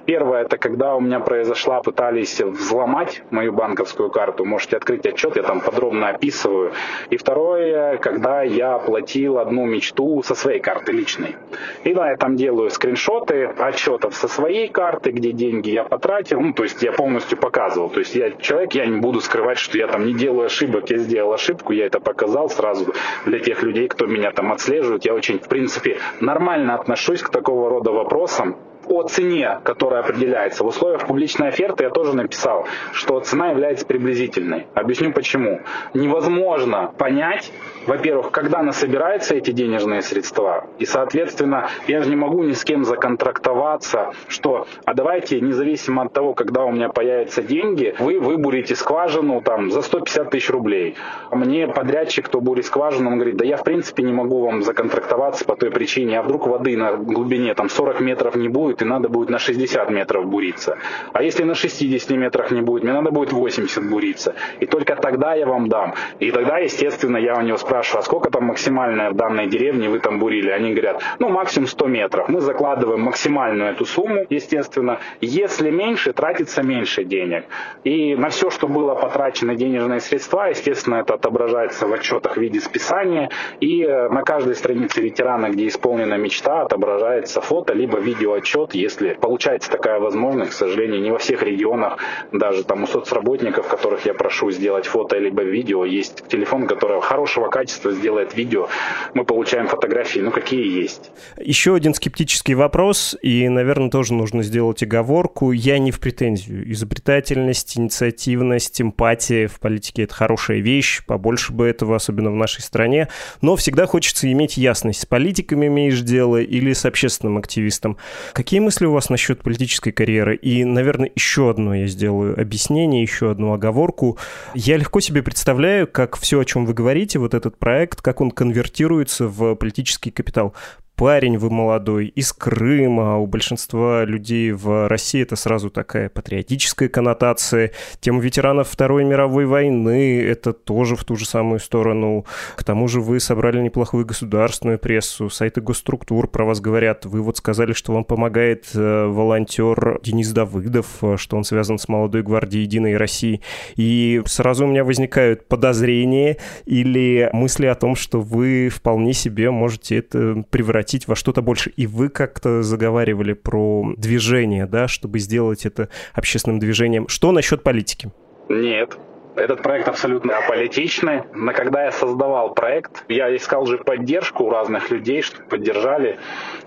Первое, 0.06 0.42
это 0.44 0.58
когда 0.58 0.96
у 0.96 1.00
меня 1.00 1.20
произошла, 1.20 1.82
пытались 1.82 2.40
взломать 2.40 3.19
мою 3.30 3.54
банковскую 3.54 4.10
карту. 4.10 4.46
Можете 4.46 4.78
открыть 4.78 5.06
отчет, 5.06 5.36
я 5.36 5.44
там 5.44 5.62
подробно 5.62 6.10
описываю. 6.10 6.74
И 7.10 7.18
второе, 7.18 7.98
когда 7.98 8.44
я 8.44 8.76
оплатил 8.76 9.40
одну 9.40 9.66
мечту 9.66 10.22
со 10.24 10.36
своей 10.36 10.60
карты 10.60 10.92
личной. 10.92 11.36
И 11.84 11.94
да, 11.94 12.12
я 12.12 12.18
там 12.18 12.36
делаю 12.36 12.70
скриншоты 12.70 13.46
отчетов 13.46 14.16
со 14.16 14.28
своей 14.28 14.68
карты, 14.68 15.12
где 15.12 15.32
деньги 15.32 15.70
я 15.70 15.84
потратил. 15.84 16.40
Ну, 16.40 16.54
то 16.54 16.64
есть 16.64 16.82
я 16.84 16.92
полностью 16.92 17.38
показывал. 17.38 17.90
То 17.90 18.00
есть 18.00 18.16
я 18.16 18.32
человек, 18.32 18.74
я 18.74 18.86
не 18.86 19.00
буду 19.00 19.22
скрывать, 19.22 19.58
что 19.58 19.78
я 19.78 19.88
там 19.88 20.06
не 20.06 20.14
делаю 20.14 20.46
ошибок, 20.46 20.90
я 20.90 20.98
сделал 20.98 21.34
ошибку, 21.34 21.74
я 21.74 21.86
это 21.86 22.00
показал 22.00 22.50
сразу 22.50 22.94
для 23.26 23.40
тех 23.40 23.64
людей, 23.64 23.88
кто 23.88 24.06
меня 24.06 24.32
там 24.32 24.52
отслеживает. 24.52 25.06
Я 25.06 25.14
очень, 25.14 25.40
в 25.40 25.48
принципе, 25.48 25.98
нормально 26.20 26.76
отношусь 26.76 27.22
к 27.22 27.30
такого 27.30 27.70
рода 27.70 27.92
вопросам 27.92 28.56
о 28.90 29.04
цене, 29.04 29.60
которая 29.64 30.02
определяется. 30.02 30.64
В 30.64 30.68
условиях 30.68 31.06
публичной 31.06 31.50
оферты 31.50 31.84
я 31.84 31.90
тоже 31.90 32.16
написал, 32.16 32.68
что 32.92 33.20
цена 33.20 33.52
является 33.52 33.86
приблизительной. 33.86 34.68
Объясню 34.74 35.14
почему. 35.14 35.62
Невозможно 35.94 36.92
понять, 36.98 37.52
во-первых, 37.86 38.32
когда 38.32 38.62
насобираются 38.64 39.36
эти 39.36 39.52
денежные 39.52 40.02
средства, 40.02 40.68
и, 40.80 40.86
соответственно, 40.86 41.70
я 41.88 42.02
же 42.02 42.10
не 42.10 42.16
могу 42.16 42.44
ни 42.44 42.54
с 42.54 42.64
кем 42.64 42.84
законтрактоваться, 42.84 44.12
что, 44.28 44.68
а 44.86 44.94
давайте, 44.94 45.40
независимо 45.40 46.04
от 46.04 46.14
того, 46.14 46.34
когда 46.34 46.64
у 46.66 46.72
меня 46.72 46.90
появятся 46.90 47.42
деньги, 47.44 47.96
вы 48.00 48.20
выбурите 48.20 48.76
скважину 48.76 49.42
там 49.42 49.72
за 49.72 49.82
150 49.82 50.30
тысяч 50.30 50.50
рублей. 50.50 50.96
А 51.30 51.36
мне 51.36 51.68
подрядчик, 51.68 52.26
кто 52.26 52.42
бурит 52.42 52.66
скважину, 52.66 53.12
он 53.12 53.16
говорит, 53.16 53.38
да 53.38 53.46
я 53.46 53.58
в 53.58 53.64
принципе 53.64 54.04
не 54.04 54.14
могу 54.14 54.42
вам 54.42 54.64
законтрактоваться 54.64 55.46
по 55.46 55.56
той 55.56 55.72
причине, 55.72 56.20
а 56.20 56.24
вдруг 56.24 56.48
воды 56.48 56.76
на 56.78 56.94
глубине 56.98 57.54
там 57.54 57.70
40 57.70 58.00
метров 58.02 58.36
не 58.36 58.50
будет, 58.50 58.79
и 58.82 58.86
надо 58.86 59.10
будет 59.10 59.30
на 59.30 59.40
60 59.40 59.90
метров 59.90 60.26
буриться. 60.26 60.78
А 61.14 61.24
если 61.24 61.44
на 61.44 61.56
60 61.56 62.10
метрах 62.18 62.52
не 62.52 62.62
будет, 62.62 62.84
мне 62.84 62.94
надо 62.94 63.12
будет 63.12 63.34
80 63.34 63.90
буриться. 63.90 64.36
И 64.60 64.66
только 64.66 64.96
тогда 64.96 65.36
я 65.36 65.46
вам 65.46 65.70
дам. 65.70 65.94
И 66.20 66.32
тогда, 66.32 66.58
естественно, 66.58 67.18
я 67.18 67.36
у 67.36 67.42
него 67.42 67.58
спрашиваю, 67.58 68.00
а 68.00 68.04
сколько 68.04 68.30
там 68.30 68.46
максимальная 68.46 69.12
в 69.12 69.16
данной 69.16 69.48
деревне 69.48 69.90
вы 69.90 70.00
там 70.00 70.20
бурили? 70.20 70.50
Они 70.50 70.74
говорят, 70.74 71.02
ну 71.20 71.30
максимум 71.30 71.68
100 71.68 71.88
метров. 71.88 72.30
Мы 72.30 72.42
закладываем 72.42 73.02
максимальную 73.02 73.72
эту 73.72 73.86
сумму, 73.86 74.26
естественно. 74.30 75.00
Если 75.22 75.70
меньше, 75.70 76.14
тратится 76.14 76.64
меньше 76.64 77.04
денег. 77.04 77.46
И 77.84 78.16
на 78.16 78.30
все, 78.30 78.50
что 78.50 78.68
было 78.68 78.96
потрачено 78.96 79.56
денежные 79.56 80.00
средства, 80.00 80.50
естественно, 80.50 80.96
это 80.96 81.16
отображается 81.16 81.88
в 81.88 81.94
отчетах 81.94 82.38
в 82.38 82.40
виде 82.40 82.60
списания. 82.60 83.30
И 83.60 83.84
э, 83.84 84.10
на 84.10 84.24
каждой 84.24 84.56
странице 84.56 85.02
ветерана, 85.02 85.50
где 85.50 85.68
исполнена 85.68 86.16
мечта, 86.16 86.62
отображается 86.62 87.42
фото, 87.42 87.74
либо 87.74 88.00
видеоотчет, 88.00 88.69
если 88.74 89.14
получается 89.14 89.70
такая 89.72 90.00
возможность. 90.00 90.52
К 90.52 90.54
сожалению, 90.54 91.02
не 91.02 91.12
во 91.12 91.18
всех 91.18 91.44
регионах, 91.44 91.98
даже 92.32 92.64
там 92.64 92.84
у 92.84 92.88
соцработников, 92.88 93.68
которых 93.68 94.06
я 94.06 94.14
прошу 94.14 94.52
сделать 94.52 94.86
фото 94.86 95.18
либо 95.18 95.44
видео, 95.44 95.86
есть 95.86 96.24
телефон, 96.28 96.68
который 96.68 97.02
хорошего 97.02 97.50
качества 97.50 97.92
сделает 97.92 98.36
видео. 98.36 98.68
Мы 99.14 99.26
получаем 99.26 99.68
фотографии, 99.68 100.20
ну 100.20 100.32
какие 100.32 100.82
есть. 100.82 101.12
Еще 101.38 101.76
один 101.76 101.94
скептический 101.94 102.54
вопрос, 102.54 103.16
и, 103.22 103.48
наверное, 103.48 103.90
тоже 103.90 104.14
нужно 104.14 104.44
сделать 104.44 104.84
оговорку. 104.84 105.52
Я 105.52 105.80
не 105.80 105.92
в 105.92 106.00
претензию. 106.00 106.72
Изобретательность, 106.72 107.78
инициативность, 107.78 108.82
эмпатия 108.82 109.48
в 109.48 109.60
политике— 109.60 110.04
это 110.04 110.14
хорошая 110.14 110.60
вещь, 110.60 111.04
побольше 111.06 111.54
бы 111.54 111.68
этого, 111.68 111.96
особенно 111.96 112.32
в 112.32 112.36
нашей 112.36 112.62
стране. 112.62 113.08
Но 113.42 113.56
всегда 113.56 113.86
хочется 113.86 114.32
иметь 114.32 114.58
ясность, 114.58 115.02
с 115.02 115.06
политиками 115.06 115.68
имеешь 115.68 116.02
дело 116.02 116.42
или 116.42 116.74
с 116.74 116.86
общественным 116.86 117.38
активистом. 117.38 117.98
Какие 118.34 118.49
мысли 118.58 118.86
у 118.86 118.94
вас 118.94 119.10
насчет 119.10 119.44
политической 119.44 119.92
карьеры? 119.92 120.36
И, 120.36 120.64
наверное, 120.64 121.12
еще 121.16 121.52
одно 121.52 121.76
я 121.76 121.86
сделаю 121.86 122.40
объяснение, 122.40 123.04
еще 123.04 123.30
одну 123.30 123.54
оговорку. 123.54 124.18
Я 124.56 124.78
легко 124.78 125.00
себе 125.00 125.22
представляю, 125.22 125.86
как 125.88 126.18
все, 126.18 126.40
о 126.40 126.46
чем 126.46 126.66
вы 126.66 126.74
говорите, 126.74 127.20
вот 127.20 127.36
этот 127.36 127.60
проект, 127.60 128.02
как 128.02 128.22
он 128.22 128.32
конвертируется 128.32 129.28
в 129.28 129.54
политический 129.54 130.10
капитал 130.10 130.56
парень 131.00 131.38
вы 131.38 131.50
молодой, 131.50 132.08
из 132.08 132.34
Крыма, 132.34 133.20
у 133.20 133.26
большинства 133.26 134.04
людей 134.04 134.52
в 134.52 134.90
России 134.90 135.22
это 135.22 135.38
сразу 135.38 135.70
такая 135.70 136.10
патриотическая 136.10 136.90
коннотация. 136.90 137.72
Тема 138.02 138.20
ветеранов 138.20 138.68
Второй 138.68 139.06
мировой 139.06 139.46
войны— 139.46 140.22
это 140.22 140.52
тоже 140.52 140.98
в 140.98 141.06
ту 141.06 141.16
же 141.16 141.26
самую 141.26 141.62
сторону. 141.62 142.26
К 142.58 142.66
тому 142.66 142.90
же 142.90 143.00
вы 143.00 143.22
собрали 143.22 143.62
неплохую 143.62 144.06
государственную 144.06 144.78
прессу, 144.78 145.30
сайты 145.30 145.62
госструктур 145.62 146.28
про 146.28 146.44
вас 146.44 146.60
говорят. 146.60 147.06
Вы 147.06 147.22
вот 147.22 147.38
сказали, 147.38 147.72
что 147.72 147.94
вам 147.94 148.04
помогает 148.04 148.66
э, 148.76 149.06
волонтер 149.06 150.02
Денис 150.04 150.30
Давыдов, 150.34 150.88
э, 151.02 151.16
что 151.16 151.38
он 151.38 151.46
связан 151.46 151.80
с 151.80 151.88
молодой 151.88 152.24
гвардией 152.24 152.64
Единой 152.64 152.98
России. 152.98 153.40
И 153.78 154.22
сразу 154.26 154.66
у 154.66 154.68
меня 154.68 154.84
возникают 154.84 155.48
подозрения 155.48 156.36
или 156.66 157.30
мысли 157.32 157.68
о 157.68 157.76
том, 157.76 157.96
что 157.96 158.20
вы 158.20 158.68
вполне 158.68 159.14
себе 159.14 159.50
можете 159.50 159.96
это 159.96 160.44
превратить 160.50 160.89
превратить 160.90 161.08
во 161.08 161.16
что-то 161.16 161.42
больше. 161.42 161.72
И 161.78 161.88
вы 161.88 162.10
как-то 162.10 162.64
заговаривали 162.64 163.34
про 163.34 163.94
движение, 163.98 164.66
да, 164.66 164.88
чтобы 164.88 165.20
сделать 165.20 165.66
это 165.66 165.90
общественным 166.14 166.60
движением. 166.60 167.08
Что 167.08 167.32
насчет 167.32 167.64
политики? 167.64 168.12
Нет, 168.50 168.98
этот 169.36 169.62
проект 169.62 169.88
абсолютно 169.88 170.38
аполитичный. 170.38 171.24
Но 171.34 171.54
когда 171.54 171.86
я 171.86 171.92
создавал 171.92 172.54
проект, 172.54 173.04
я 173.08 173.36
искал 173.36 173.66
же 173.66 173.78
поддержку 173.78 174.46
у 174.46 174.50
разных 174.50 174.92
людей, 174.92 175.22
чтобы 175.22 175.46
поддержали. 175.46 176.18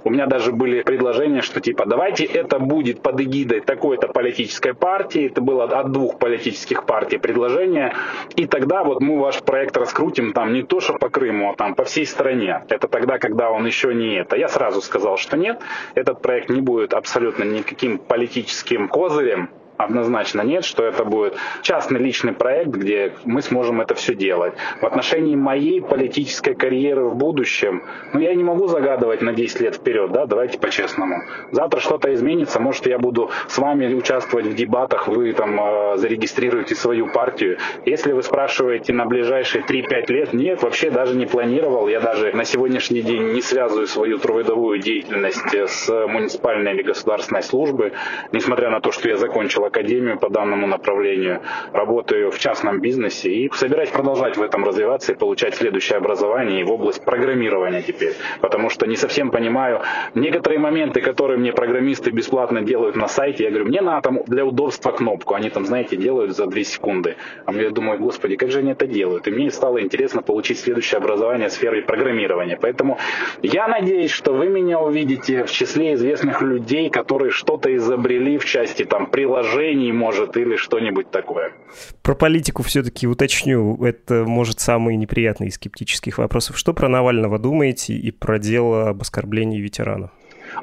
У 0.05 0.11
меня 0.11 0.27
даже 0.27 0.53
были 0.53 0.83
предложения, 0.83 1.43
что 1.43 1.61
типа 1.61 1.87
давайте 1.87 2.25
это 2.25 2.59
будет 2.59 3.03
под 3.03 3.21
эгидой 3.21 3.61
такой-то 3.61 4.09
политической 4.09 4.75
партии. 4.75 5.27
Это 5.27 5.41
было 5.41 5.65
от 5.65 5.93
двух 5.93 6.19
политических 6.19 6.85
партий 6.85 7.19
предложение. 7.19 7.95
И 8.37 8.47
тогда 8.47 8.85
вот 8.85 9.01
мы 9.01 9.21
ваш 9.21 9.43
проект 9.43 9.77
раскрутим 9.77 10.33
там 10.33 10.53
не 10.53 10.63
то, 10.63 10.81
что 10.81 10.95
по 10.95 11.09
Крыму, 11.09 11.51
а 11.51 11.57
там 11.57 11.75
по 11.75 11.85
всей 11.85 12.07
стране. 12.07 12.65
Это 12.69 12.89
тогда, 12.89 13.19
когда 13.19 13.51
он 13.51 13.67
еще 13.67 13.95
не 13.95 14.15
это. 14.17 14.37
Я 14.37 14.49
сразу 14.49 14.81
сказал, 14.81 15.17
что 15.17 15.37
нет, 15.37 15.61
этот 15.95 16.23
проект 16.23 16.49
не 16.49 16.61
будет 16.61 16.95
абсолютно 16.95 17.45
никаким 17.45 17.99
политическим 17.99 18.89
козырем 18.89 19.51
однозначно 19.77 20.43
нет, 20.43 20.65
что 20.65 20.85
это 20.85 21.05
будет 21.05 21.37
частный 21.63 22.01
личный 22.01 22.33
проект, 22.33 22.71
где 22.71 23.13
мы 23.25 23.43
сможем 23.43 23.81
это 23.81 23.95
все 23.95 24.15
делать. 24.15 24.55
В 24.81 24.87
отношении 24.87 25.37
моей 25.37 25.81
политической 25.81 26.55
карьеры 26.55 27.05
в 27.05 27.17
будущем, 27.17 27.83
ну 28.13 28.21
я 28.21 28.35
не 28.35 28.45
могу 28.45 28.67
загадывать 28.69 29.23
на 29.23 29.33
10 29.33 29.61
лет 29.61 29.77
вперед, 29.77 30.13
да, 30.13 30.27
давайте 30.27 30.59
по-честному. 30.59 31.23
Завтра 31.51 31.81
что-то 31.81 32.13
изменится, 32.15 32.61
может 32.61 32.87
я 32.87 32.99
буду 32.99 33.31
с 33.49 33.59
вами 33.59 33.93
участвовать 33.95 34.47
в 34.47 34.55
дебатах, 34.55 35.09
вы 35.09 35.33
там 35.33 35.59
э, 35.61 35.97
зарегистрируете 35.97 36.75
свою 36.75 37.09
партию. 37.09 37.59
Если 37.85 38.13
вы 38.13 38.23
спрашиваете 38.23 38.93
на 38.93 39.07
ближайшие 39.07 39.65
3-5 39.65 40.13
лет, 40.13 40.33
нет, 40.33 40.63
вообще 40.63 40.91
даже 40.91 41.17
не 41.17 41.27
планировал. 41.27 41.89
Я 41.89 42.01
даже 42.01 42.33
на 42.33 42.45
сегодняшний 42.45 43.03
день 43.03 43.33
не 43.33 43.41
связываю 43.41 43.87
свою 43.87 44.19
трудовую 44.19 44.79
деятельность 44.79 45.55
с 45.55 45.89
муниципальной 46.07 46.73
или 46.73 46.83
государственной 46.83 47.43
службой, 47.43 47.93
несмотря 48.33 48.71
на 48.71 48.81
то, 48.81 48.93
что 48.93 49.09
я 49.09 49.17
закончил 49.17 49.65
академию 49.73 50.19
по 50.19 50.29
данному 50.29 50.67
направлению, 50.67 51.41
работаю 51.73 52.31
в 52.31 52.39
частном 52.39 52.81
бизнесе 52.81 53.31
и 53.31 53.51
собираюсь 53.55 53.91
продолжать 53.91 54.37
в 54.37 54.43
этом 54.43 54.65
развиваться 54.65 55.13
и 55.13 55.17
получать 55.17 55.55
следующее 55.55 55.97
образование 55.97 56.61
и 56.61 56.65
в 56.65 56.71
область 56.71 57.05
программирования 57.05 57.83
теперь. 57.83 58.13
Потому 58.41 58.71
что 58.71 58.87
не 58.87 58.97
совсем 58.97 59.31
понимаю 59.31 59.81
некоторые 60.15 60.59
моменты, 60.59 61.01
которые 61.01 61.39
мне 61.39 61.53
программисты 61.53 62.11
бесплатно 62.11 62.61
делают 62.63 62.97
на 62.97 63.09
сайте. 63.09 63.45
Я 63.45 63.51
говорю, 63.51 63.67
мне 63.67 63.81
надо 63.81 64.03
там 64.03 64.19
для 64.27 64.45
удобства 64.45 64.93
кнопку. 64.93 65.35
Они 65.35 65.49
там, 65.51 65.65
знаете, 65.65 65.97
делают 65.97 66.37
за 66.37 66.47
2 66.47 66.63
секунды. 66.63 67.17
А 67.47 67.53
я 67.55 67.71
думаю, 67.71 67.99
господи, 67.99 68.37
как 68.37 68.51
же 68.51 68.59
они 68.59 68.73
это 68.73 68.87
делают? 68.87 69.27
И 69.29 69.31
мне 69.31 69.51
стало 69.51 69.81
интересно 69.81 70.23
получить 70.23 70.59
следующее 70.59 70.99
образование 70.99 71.49
в 71.49 71.53
сфере 71.53 71.83
программирования. 71.83 72.59
Поэтому 72.61 72.99
я 73.43 73.69
надеюсь, 73.69 74.11
что 74.11 74.33
вы 74.33 74.49
меня 74.49 74.79
увидите 74.81 75.45
в 75.45 75.51
числе 75.51 75.95
известных 75.95 76.43
людей, 76.43 76.91
которые 76.91 77.31
что-то 77.31 77.75
изобрели 77.75 78.37
в 78.37 78.45
части 78.45 78.85
там 78.85 79.07
приложений, 79.07 79.52
может, 79.93 80.37
или 80.37 80.57
что-нибудь 80.57 81.11
такое. 81.11 81.53
Про 82.03 82.15
политику 82.15 82.63
все-таки 82.63 83.07
уточню. 83.07 83.83
Это, 83.85 84.25
может, 84.27 84.61
самый 84.61 84.97
неприятный 84.97 85.49
из 85.49 85.55
скептических 85.55 86.19
вопросов. 86.19 86.59
Что 86.59 86.73
про 86.73 86.89
Навального 86.89 87.39
думаете 87.39 87.95
и 87.95 88.11
про 88.11 88.39
дело 88.39 88.91
об 88.91 89.03
оскорблении 89.03 89.61
ветерана? 89.61 90.11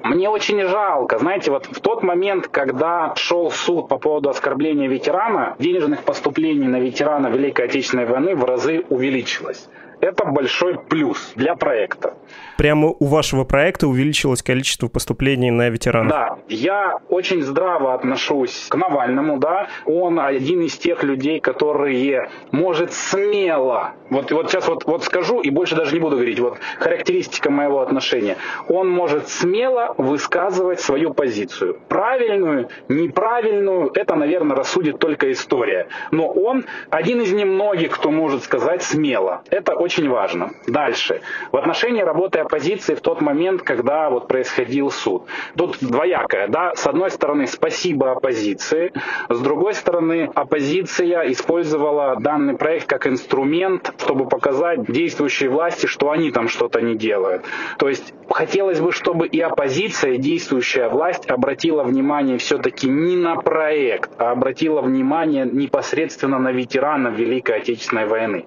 Мне 0.04 0.30
очень 0.30 0.62
жалко, 0.68 1.18
знаете, 1.18 1.52
вот 1.52 1.66
в 1.66 1.80
тот 1.80 2.04
момент, 2.04 2.48
когда 2.48 3.14
шел 3.16 3.50
суд 3.50 3.88
по 3.88 3.98
поводу 3.98 4.30
оскорбления 4.30 4.88
ветерана, 4.88 5.56
денежных 5.58 6.04
поступлений 6.04 6.68
на 6.68 6.80
ветерана 6.80 7.28
Великой 7.28 7.66
Отечественной 7.66 8.06
войны 8.06 8.36
в 8.36 8.44
разы 8.44 8.84
увеличилось. 8.90 9.68
Это 10.02 10.26
большой 10.26 10.80
плюс 10.80 11.34
для 11.36 11.56
проекта. 11.56 12.14
Прямо 12.58 12.90
у 13.00 13.06
вашего 13.06 13.44
проекта 13.44 13.88
увеличилось 13.88 14.42
количество 14.42 14.88
поступлений 14.88 15.52
на 15.52 15.70
ветеранов? 15.70 16.10
Да, 16.10 16.38
я 16.48 17.00
очень 17.10 17.42
здраво 17.42 17.94
отношусь 17.94 18.68
к 18.70 18.76
Навальному, 18.76 19.38
да. 19.38 19.68
Он 19.86 20.20
один 20.20 20.62
из 20.62 20.78
тех 20.78 21.04
людей, 21.04 21.40
которые 21.40 22.30
может 22.52 22.94
смело, 22.94 23.94
вот, 24.10 24.32
вот 24.32 24.50
сейчас 24.50 24.68
вот, 24.68 24.86
вот 24.86 25.04
скажу 25.04 25.42
и 25.42 25.50
больше 25.50 25.76
даже 25.76 25.94
не 25.94 26.00
буду 26.00 26.16
говорить, 26.16 26.40
вот 26.40 26.58
характеристика 26.80 27.50
моего 27.50 27.82
отношения. 27.82 28.38
Он 28.68 28.90
может 28.90 29.28
смело 29.28 29.96
высказывать 29.98 30.80
свою 30.80 31.14
позицию. 31.14 31.78
Правильную, 31.90 32.70
неправильную, 32.88 33.92
это, 33.94 34.16
наверное, 34.16 34.56
рассудит 34.56 35.00
только 35.00 35.32
история. 35.32 35.88
Но 36.12 36.28
он 36.28 36.66
один 36.90 37.22
из 37.22 37.34
немногих, 37.34 37.92
кто 37.92 38.12
может 38.12 38.44
сказать 38.44 38.82
смело. 38.82 39.42
Это 39.50 39.74
очень 39.74 39.89
очень 39.90 40.08
важно. 40.08 40.52
Дальше. 40.68 41.22
В 41.52 41.58
отношении 41.58 42.04
работы 42.04 42.38
оппозиции 42.40 42.94
в 42.94 43.02
тот 43.02 43.22
момент, 43.22 43.64
когда 43.64 44.12
вот 44.12 44.28
происходил 44.28 44.92
суд. 44.92 45.24
Тут 45.58 45.78
двоякое. 45.82 46.48
Да? 46.48 46.76
С 46.76 46.86
одной 46.86 47.10
стороны, 47.10 47.48
спасибо 47.48 48.12
оппозиции. 48.12 48.94
С 49.30 49.40
другой 49.40 49.74
стороны, 49.74 50.30
оппозиция 50.36 51.32
использовала 51.32 52.18
данный 52.20 52.56
проект 52.56 52.86
как 52.86 53.08
инструмент, 53.08 53.92
чтобы 53.98 54.28
показать 54.28 54.86
действующей 54.86 55.48
власти, 55.48 55.88
что 55.88 56.12
они 56.12 56.30
там 56.30 56.50
что-то 56.50 56.82
не 56.82 56.96
делают. 56.96 57.46
То 57.80 57.90
есть 57.90 58.14
хотелось 58.30 58.80
бы, 58.80 58.92
чтобы 58.92 59.26
и 59.26 59.40
оппозиция, 59.40 60.14
и 60.14 60.18
действующая 60.18 60.88
власть 60.90 61.26
обратила 61.32 61.84
внимание 61.84 62.38
все-таки 62.38 62.88
не 62.88 63.16
на 63.16 63.38
проект, 63.38 64.12
а 64.20 64.32
обратила 64.32 64.82
внимание 64.82 65.50
непосредственно 65.52 66.38
на 66.38 66.52
ветеранов 66.52 67.16
Великой 67.18 67.58
Отечественной 67.58 68.06
войны. 68.06 68.46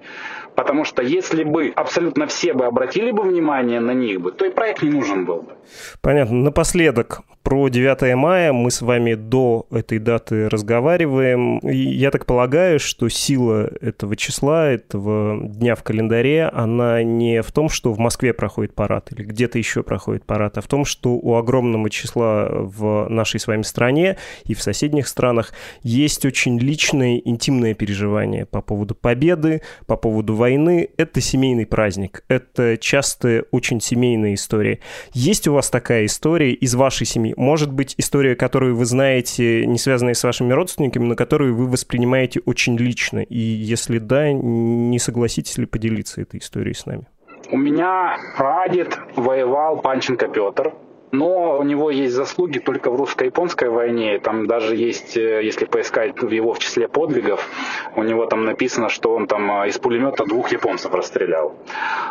Потому 0.55 0.85
что 0.85 1.01
если 1.01 1.32
бы 1.41 1.73
абсолютно 1.75 2.27
все 2.27 2.53
бы 2.53 2.65
обратили 2.65 3.09
бы 3.09 3.23
внимание 3.23 3.79
на 3.79 3.95
них 3.95 4.21
бы, 4.21 4.31
то 4.31 4.45
и 4.45 4.51
проект 4.51 4.83
не 4.83 4.91
нужен 4.91 5.25
был 5.25 5.41
бы. 5.41 5.53
Понятно. 6.01 6.37
Напоследок, 6.37 7.21
про 7.41 7.69
9 7.69 8.15
мая 8.15 8.53
мы 8.53 8.71
с 8.71 8.81
вами 8.81 9.15
до 9.15 9.65
этой 9.71 9.99
даты 9.99 10.49
разговариваем. 10.49 11.59
И 11.59 11.75
я 11.75 12.11
так 12.11 12.25
полагаю, 12.25 12.79
что 12.79 13.09
сила 13.09 13.69
этого 13.81 14.15
числа, 14.15 14.69
этого 14.69 15.39
дня 15.47 15.75
в 15.75 15.83
календаре, 15.83 16.45
она 16.45 17.03
не 17.03 17.41
в 17.41 17.51
том, 17.51 17.69
что 17.69 17.91
в 17.91 17.99
Москве 17.99 18.33
проходит 18.33 18.75
парад 18.75 19.11
или 19.11 19.23
где-то 19.23 19.57
еще 19.57 19.83
проходит 19.83 20.25
парад, 20.25 20.57
а 20.57 20.61
в 20.61 20.67
том, 20.67 20.85
что 20.85 21.15
у 21.15 21.35
огромного 21.35 21.89
числа 21.89 22.49
в 22.49 23.07
нашей 23.09 23.39
с 23.39 23.47
вами 23.47 23.63
стране 23.63 24.17
и 24.45 24.53
в 24.53 24.61
соседних 24.61 25.07
странах 25.07 25.53
есть 25.81 26.25
очень 26.25 26.59
личное, 26.59 27.17
интимное 27.17 27.73
переживание 27.73 28.45
по 28.45 28.61
поводу 28.61 28.95
победы, 28.95 29.61
по 29.85 29.97
поводу 29.97 30.35
войны. 30.35 30.89
Это 30.97 31.21
семейный 31.23 31.65
праздник. 31.65 32.23
Это 32.27 32.77
часто 32.77 33.45
очень 33.51 33.81
семейная 33.81 34.35
история. 34.35 34.79
Есть 35.13 35.47
у 35.47 35.53
вас 35.53 35.69
такая 35.71 36.05
история 36.05 36.53
из 36.53 36.75
вашей 36.75 37.05
семьи? 37.05 37.33
может 37.53 37.71
быть 37.71 37.95
история, 37.97 38.35
которую 38.35 38.75
вы 38.75 38.85
знаете, 38.85 39.65
не 39.65 39.77
связанная 39.77 40.13
с 40.13 40.23
вашими 40.23 40.53
родственниками, 40.53 41.05
но 41.05 41.15
которую 41.15 41.55
вы 41.55 41.67
воспринимаете 41.67 42.41
очень 42.45 42.77
лично. 42.77 43.19
И 43.19 43.37
если 43.37 43.99
да, 43.99 44.31
не 44.31 44.99
согласитесь 44.99 45.57
ли 45.57 45.65
поделиться 45.65 46.21
этой 46.21 46.39
историей 46.39 46.73
с 46.73 46.85
нами? 46.85 47.07
У 47.51 47.57
меня 47.57 48.17
прадед 48.37 48.97
воевал 49.15 49.81
Панченко 49.81 50.27
Петр 50.27 50.73
но 51.13 51.59
у 51.59 51.63
него 51.63 51.91
есть 51.91 52.13
заслуги 52.13 52.57
только 52.57 52.89
в 52.89 52.95
русско-японской 52.95 53.69
войне. 53.69 54.19
Там 54.19 54.47
даже 54.47 54.75
есть, 54.75 55.15
э, 55.15 55.43
если 55.43 55.65
поискать 55.65 56.15
его 56.23 56.53
в 56.53 56.59
числе 56.59 56.87
подвигов, 56.87 57.47
у 57.95 58.01
него 58.01 58.25
там 58.25 58.45
написано, 58.45 58.89
что 58.89 59.13
он 59.13 59.27
там 59.27 59.63
э, 59.63 59.69
из 59.69 59.77
пулемета 59.77 60.25
двух 60.25 60.51
японцев 60.51 60.91
расстрелял. 60.91 61.55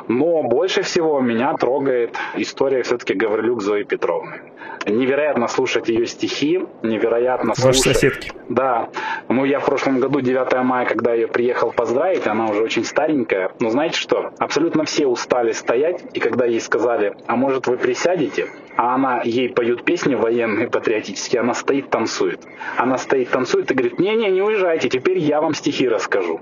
Но 0.07 0.45
больше 0.45 0.83
всего 0.83 1.21
меня 1.21 1.53
трогает 1.55 2.17
история 2.37 2.85
все-таки 2.85 3.15
Гаврилюк 3.15 3.61
Зои 3.61 3.83
Петровны. 3.83 4.41
Невероятно 4.87 5.49
слушать 5.49 5.89
ее 5.89 6.07
стихи, 6.07 6.65
невероятно 6.83 7.51
Ваши 7.51 7.61
слушать... 7.61 7.95
соседки. 7.95 8.33
Да. 8.49 8.89
Ну, 9.29 9.45
я 9.45 9.59
в 9.59 9.65
прошлом 9.65 9.99
году, 9.99 10.21
9 10.21 10.65
мая, 10.65 10.87
когда 10.87 11.13
я 11.13 11.27
приехал 11.27 11.73
поздравить, 11.73 12.29
она 12.29 12.49
уже 12.49 12.63
очень 12.63 12.85
старенькая. 12.85 13.51
Но 13.59 13.71
знаете 13.71 13.99
что? 13.99 14.33
Абсолютно 14.39 14.85
все 14.85 15.09
устали 15.09 15.51
стоять, 15.51 16.05
и 16.15 16.21
когда 16.21 16.47
ей 16.47 16.61
сказали, 16.61 17.17
а 17.27 17.35
может 17.35 17.67
вы 17.67 17.77
присядете? 17.77 18.47
А 18.77 18.95
она, 18.95 19.23
ей 19.23 19.49
поют 19.49 19.85
песни 19.85 20.15
военные, 20.15 20.69
патриотические, 20.69 21.41
она 21.41 21.55
стоит, 21.55 21.91
танцует. 21.91 22.41
Она 22.77 22.99
стоит, 22.99 23.31
танцует 23.31 23.71
и 23.71 23.75
говорит, 23.75 23.99
не-не, 23.99 24.31
не 24.31 24.43
уезжайте, 24.43 24.89
теперь 24.89 25.19
я 25.19 25.41
вам 25.41 25.55
стихи 25.55 25.89
расскажу. 25.89 26.41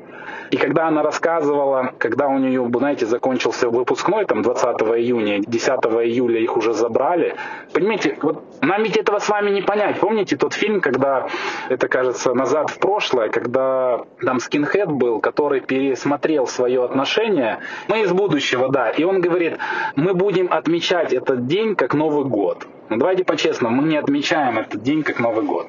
И 0.51 0.57
когда 0.57 0.89
она 0.89 1.03
рассказывала, 1.03 1.93
когда 1.99 2.29
у 2.29 2.39
нее, 2.39 2.69
знаете, 2.73 3.07
закончился 3.07 3.69
выпускной, 3.69 4.25
там 4.25 4.43
20 4.43 4.65
июня, 4.99 5.41
10 5.41 5.69
июля 5.69 6.41
их 6.41 6.57
уже 6.57 6.73
забрали, 6.73 7.37
понимаете, 7.73 8.19
вот 8.23 8.43
нам 8.61 8.83
ведь 8.83 8.97
этого 8.97 9.19
с 9.19 9.29
вами 9.29 9.51
не 9.51 9.63
понять. 9.63 10.01
Помните 10.01 10.37
тот 10.37 10.53
фильм, 10.55 10.81
когда, 10.81 11.29
это 11.69 11.89
кажется, 11.89 12.35
назад 12.35 12.71
в 12.71 12.79
прошлое, 12.79 13.29
когда 13.29 14.01
там 14.21 14.41
скинхед 14.41 14.91
был, 14.91 15.21
который 15.21 15.61
пересмотрел 15.61 16.47
свое 16.47 16.85
отношение, 16.85 17.61
мы 17.89 18.03
из 18.03 18.13
будущего, 18.13 18.71
да, 18.71 18.91
и 18.91 19.05
он 19.05 19.21
говорит, 19.21 19.59
мы 19.95 20.15
будем 20.15 20.53
отмечать 20.53 21.13
этот 21.13 21.47
день 21.47 21.77
как 21.77 21.95
Новый 21.95 22.20
год. 22.25 22.67
Но 22.91 22.97
ну, 22.97 23.01
давайте 23.03 23.23
по-честному, 23.23 23.83
мы 23.83 23.89
не 23.89 23.97
отмечаем 23.99 24.59
этот 24.59 24.83
день 24.83 25.05
как 25.05 25.21
Новый 25.21 25.45
год. 25.45 25.69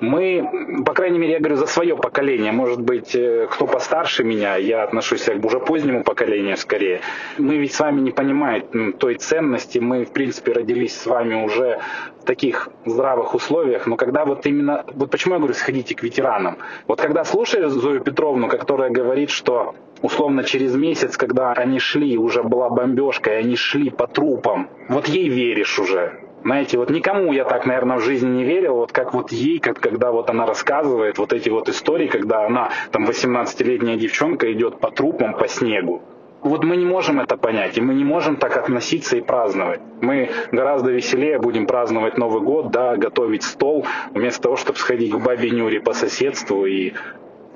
Мы, 0.00 0.82
по 0.86 0.94
крайней 0.94 1.18
мере, 1.18 1.34
я 1.34 1.38
говорю 1.38 1.56
за 1.56 1.66
свое 1.66 1.94
поколение, 1.94 2.52
может 2.52 2.80
быть, 2.80 3.14
э, 3.14 3.46
кто 3.50 3.66
постарше 3.66 4.24
меня, 4.24 4.56
я 4.56 4.82
отношусь 4.82 5.24
к 5.24 5.44
уже 5.44 5.60
позднему 5.60 6.02
поколению 6.02 6.56
скорее. 6.56 7.02
Мы 7.36 7.58
ведь 7.58 7.74
с 7.74 7.80
вами 7.80 8.00
не 8.00 8.12
понимаем 8.12 8.94
той 8.94 9.16
ценности, 9.16 9.78
мы, 9.78 10.06
в 10.06 10.12
принципе, 10.12 10.52
родились 10.52 10.98
с 10.98 11.04
вами 11.04 11.44
уже 11.44 11.80
в 12.22 12.24
таких 12.24 12.70
здравых 12.86 13.34
условиях, 13.34 13.86
но 13.86 13.96
когда 13.96 14.24
вот 14.24 14.46
именно, 14.46 14.86
вот 14.94 15.10
почему 15.10 15.34
я 15.34 15.40
говорю, 15.40 15.52
сходите 15.52 15.94
к 15.94 16.02
ветеранам. 16.02 16.56
Вот 16.86 16.98
когда 16.98 17.24
слушаешь 17.24 17.72
Зою 17.72 18.00
Петровну, 18.00 18.48
которая 18.48 18.88
говорит, 18.88 19.28
что 19.28 19.74
условно 20.00 20.44
через 20.44 20.74
месяц, 20.74 21.18
когда 21.18 21.52
они 21.52 21.78
шли, 21.78 22.16
уже 22.16 22.42
была 22.42 22.70
бомбежка, 22.70 23.34
и 23.34 23.34
они 23.34 23.56
шли 23.56 23.90
по 23.90 24.06
трупам, 24.06 24.70
вот 24.88 25.08
ей 25.08 25.28
веришь 25.28 25.78
уже. 25.78 26.23
Знаете, 26.44 26.76
вот 26.76 26.90
никому 26.90 27.32
я 27.32 27.44
так, 27.44 27.64
наверное, 27.64 27.96
в 27.96 28.02
жизни 28.02 28.28
не 28.28 28.44
верил, 28.44 28.74
вот 28.74 28.92
как 28.92 29.14
вот 29.14 29.32
ей, 29.32 29.58
как, 29.58 29.80
когда 29.80 30.12
вот 30.12 30.28
она 30.28 30.44
рассказывает 30.44 31.16
вот 31.16 31.32
эти 31.32 31.48
вот 31.48 31.70
истории, 31.70 32.06
когда 32.06 32.44
она, 32.44 32.68
там, 32.90 33.06
18-летняя 33.06 33.96
девчонка 33.96 34.52
идет 34.52 34.78
по 34.78 34.90
трупам, 34.90 35.32
по 35.32 35.48
снегу. 35.48 36.02
Вот 36.42 36.62
мы 36.62 36.76
не 36.76 36.84
можем 36.84 37.18
это 37.18 37.38
понять, 37.38 37.78
и 37.78 37.80
мы 37.80 37.94
не 37.94 38.04
можем 38.04 38.36
так 38.36 38.58
относиться 38.58 39.16
и 39.16 39.22
праздновать. 39.22 39.80
Мы 40.02 40.28
гораздо 40.52 40.92
веселее 40.92 41.38
будем 41.38 41.66
праздновать 41.66 42.18
Новый 42.18 42.42
год, 42.42 42.70
да, 42.70 42.98
готовить 42.98 43.42
стол, 43.42 43.86
вместо 44.10 44.42
того, 44.42 44.56
чтобы 44.56 44.78
сходить 44.78 45.12
к 45.12 45.16
бабе 45.16 45.48
Нюре 45.48 45.80
по 45.80 45.94
соседству 45.94 46.66
и 46.66 46.92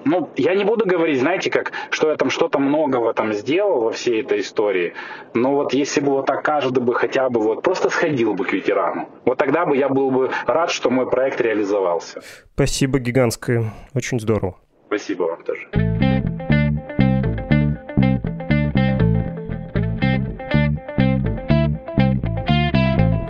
ну, 0.05 0.31
я 0.37 0.55
не 0.55 0.65
буду 0.65 0.87
говорить, 0.87 1.21
знаете, 1.21 1.51
как, 1.51 1.73
что 1.91 2.11
я 2.11 2.17
там 2.17 2.31
что-то 2.31 2.59
многого 2.59 3.13
там 3.15 3.33
сделал 3.33 3.83
во 3.83 3.93
всей 3.93 4.23
этой 4.23 4.41
истории, 4.41 4.95
но 5.35 5.55
вот 5.55 5.73
если 5.73 6.01
бы 6.01 6.13
вот 6.13 6.27
так 6.27 6.43
каждый 6.43 6.83
бы 6.83 6.95
хотя 6.95 7.29
бы 7.29 7.41
вот 7.41 7.63
просто 7.63 7.91
сходил 7.91 8.35
бы 8.35 8.45
к 8.45 8.53
ветерану, 8.53 9.09
вот 9.25 9.39
тогда 9.39 9.67
бы 9.67 9.77
я 9.77 9.89
был 9.89 10.11
бы 10.11 10.31
рад, 10.47 10.71
что 10.71 10.91
мой 10.91 11.09
проект 11.09 11.41
реализовался. 11.41 12.23
Спасибо 12.55 12.99
гигантское, 12.99 13.73
очень 13.95 14.21
здорово. 14.21 14.57
Спасибо 14.87 15.25
вам 15.25 15.43
тоже. 15.45 16.58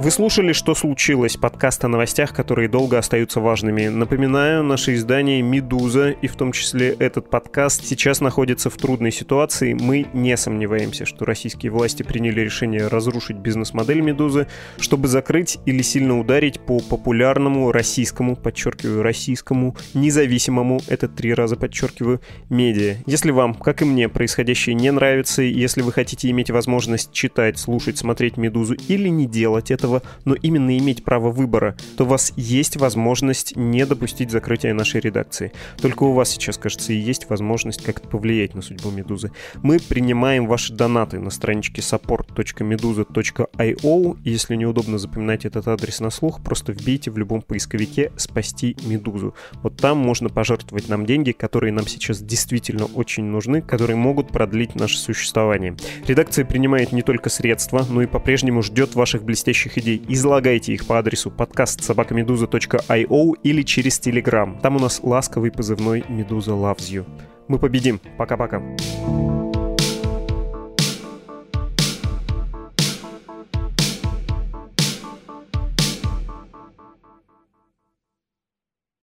Вы 0.08 0.12
слушали 0.12 0.54
«Что 0.54 0.74
случилось?» 0.74 1.36
подкаст 1.36 1.84
о 1.84 1.88
новостях, 1.88 2.32
которые 2.32 2.70
долго 2.70 2.96
остаются 2.96 3.40
важными. 3.40 3.88
Напоминаю, 3.88 4.62
наше 4.62 4.94
издание 4.94 5.42
«Медуза» 5.42 6.12
и 6.12 6.28
в 6.28 6.34
том 6.34 6.52
числе 6.52 6.96
этот 6.98 7.28
подкаст 7.28 7.84
сейчас 7.84 8.22
находится 8.22 8.70
в 8.70 8.76
трудной 8.78 9.12
ситуации. 9.12 9.74
Мы 9.74 10.06
не 10.14 10.34
сомневаемся, 10.38 11.04
что 11.04 11.26
российские 11.26 11.72
власти 11.72 12.04
приняли 12.04 12.40
решение 12.40 12.86
разрушить 12.86 13.36
бизнес-модель 13.36 14.00
«Медузы», 14.00 14.46
чтобы 14.80 15.08
закрыть 15.08 15.58
или 15.66 15.82
сильно 15.82 16.18
ударить 16.18 16.58
по 16.58 16.80
популярному 16.80 17.70
российскому, 17.70 18.34
подчеркиваю, 18.34 19.02
российскому, 19.02 19.76
независимому, 19.92 20.80
это 20.88 21.08
три 21.08 21.34
раза 21.34 21.56
подчеркиваю, 21.56 22.22
медиа. 22.48 22.94
Если 23.04 23.30
вам, 23.30 23.52
как 23.52 23.82
и 23.82 23.84
мне, 23.84 24.08
происходящее 24.08 24.74
не 24.74 24.90
нравится, 24.90 25.42
если 25.42 25.82
вы 25.82 25.92
хотите 25.92 26.30
иметь 26.30 26.50
возможность 26.50 27.12
читать, 27.12 27.58
слушать, 27.58 27.98
смотреть 27.98 28.38
«Медузу» 28.38 28.72
или 28.88 29.08
не 29.08 29.26
делать 29.26 29.70
этого, 29.70 29.97
этого, 29.98 30.02
но 30.24 30.34
именно 30.34 30.76
иметь 30.78 31.04
право 31.04 31.30
выбора, 31.30 31.76
то 31.96 32.04
у 32.04 32.06
вас 32.06 32.32
есть 32.36 32.76
возможность 32.76 33.56
не 33.56 33.84
допустить 33.86 34.30
закрытия 34.30 34.74
нашей 34.74 35.00
редакции. 35.00 35.52
Только 35.80 36.04
у 36.04 36.12
вас 36.12 36.30
сейчас, 36.30 36.58
кажется, 36.58 36.92
и 36.92 36.96
есть 36.96 37.28
возможность 37.28 37.82
как-то 37.82 38.08
повлиять 38.08 38.54
на 38.54 38.62
судьбу 38.62 38.90
Медузы. 38.90 39.32
Мы 39.62 39.78
принимаем 39.78 40.46
ваши 40.46 40.72
донаты 40.72 41.18
на 41.18 41.30
страничке 41.30 41.82
support.meduza.io. 41.82 44.18
Если 44.24 44.56
неудобно 44.56 44.98
запоминать 44.98 45.44
этот 45.44 45.68
адрес 45.68 46.00
на 46.00 46.10
слух, 46.10 46.42
просто 46.42 46.72
вбейте 46.72 47.10
в 47.10 47.18
любом 47.18 47.42
поисковике 47.42 48.10
«Спасти 48.16 48.76
Медузу». 48.84 49.34
Вот 49.62 49.76
там 49.76 49.98
можно 49.98 50.28
пожертвовать 50.28 50.88
нам 50.88 51.06
деньги, 51.06 51.32
которые 51.32 51.72
нам 51.72 51.86
сейчас 51.86 52.20
действительно 52.20 52.86
очень 52.86 53.24
нужны, 53.24 53.62
которые 53.62 53.96
могут 53.96 54.28
продлить 54.28 54.74
наше 54.74 54.98
существование. 54.98 55.76
Редакция 56.06 56.44
принимает 56.44 56.92
не 56.92 57.02
только 57.02 57.30
средства, 57.30 57.86
но 57.88 58.02
и 58.02 58.06
по-прежнему 58.06 58.62
ждет 58.62 58.94
ваших 58.94 59.24
блестящих 59.24 59.78
идей, 59.78 59.87
излагайте 59.96 60.72
их 60.74 60.86
по 60.86 60.98
адресу 60.98 61.30
подкаст 61.30 61.82
собакамедуза.io 61.82 63.34
или 63.42 63.62
через 63.62 64.00
Telegram. 64.00 64.60
Там 64.60 64.76
у 64.76 64.78
нас 64.78 65.00
ласковый 65.02 65.50
позывной 65.50 66.04
«Медуза 66.08 66.52
loves 66.52 66.90
you». 66.90 67.06
Мы 67.48 67.58
победим. 67.58 68.00
Пока-пока. 68.18 68.62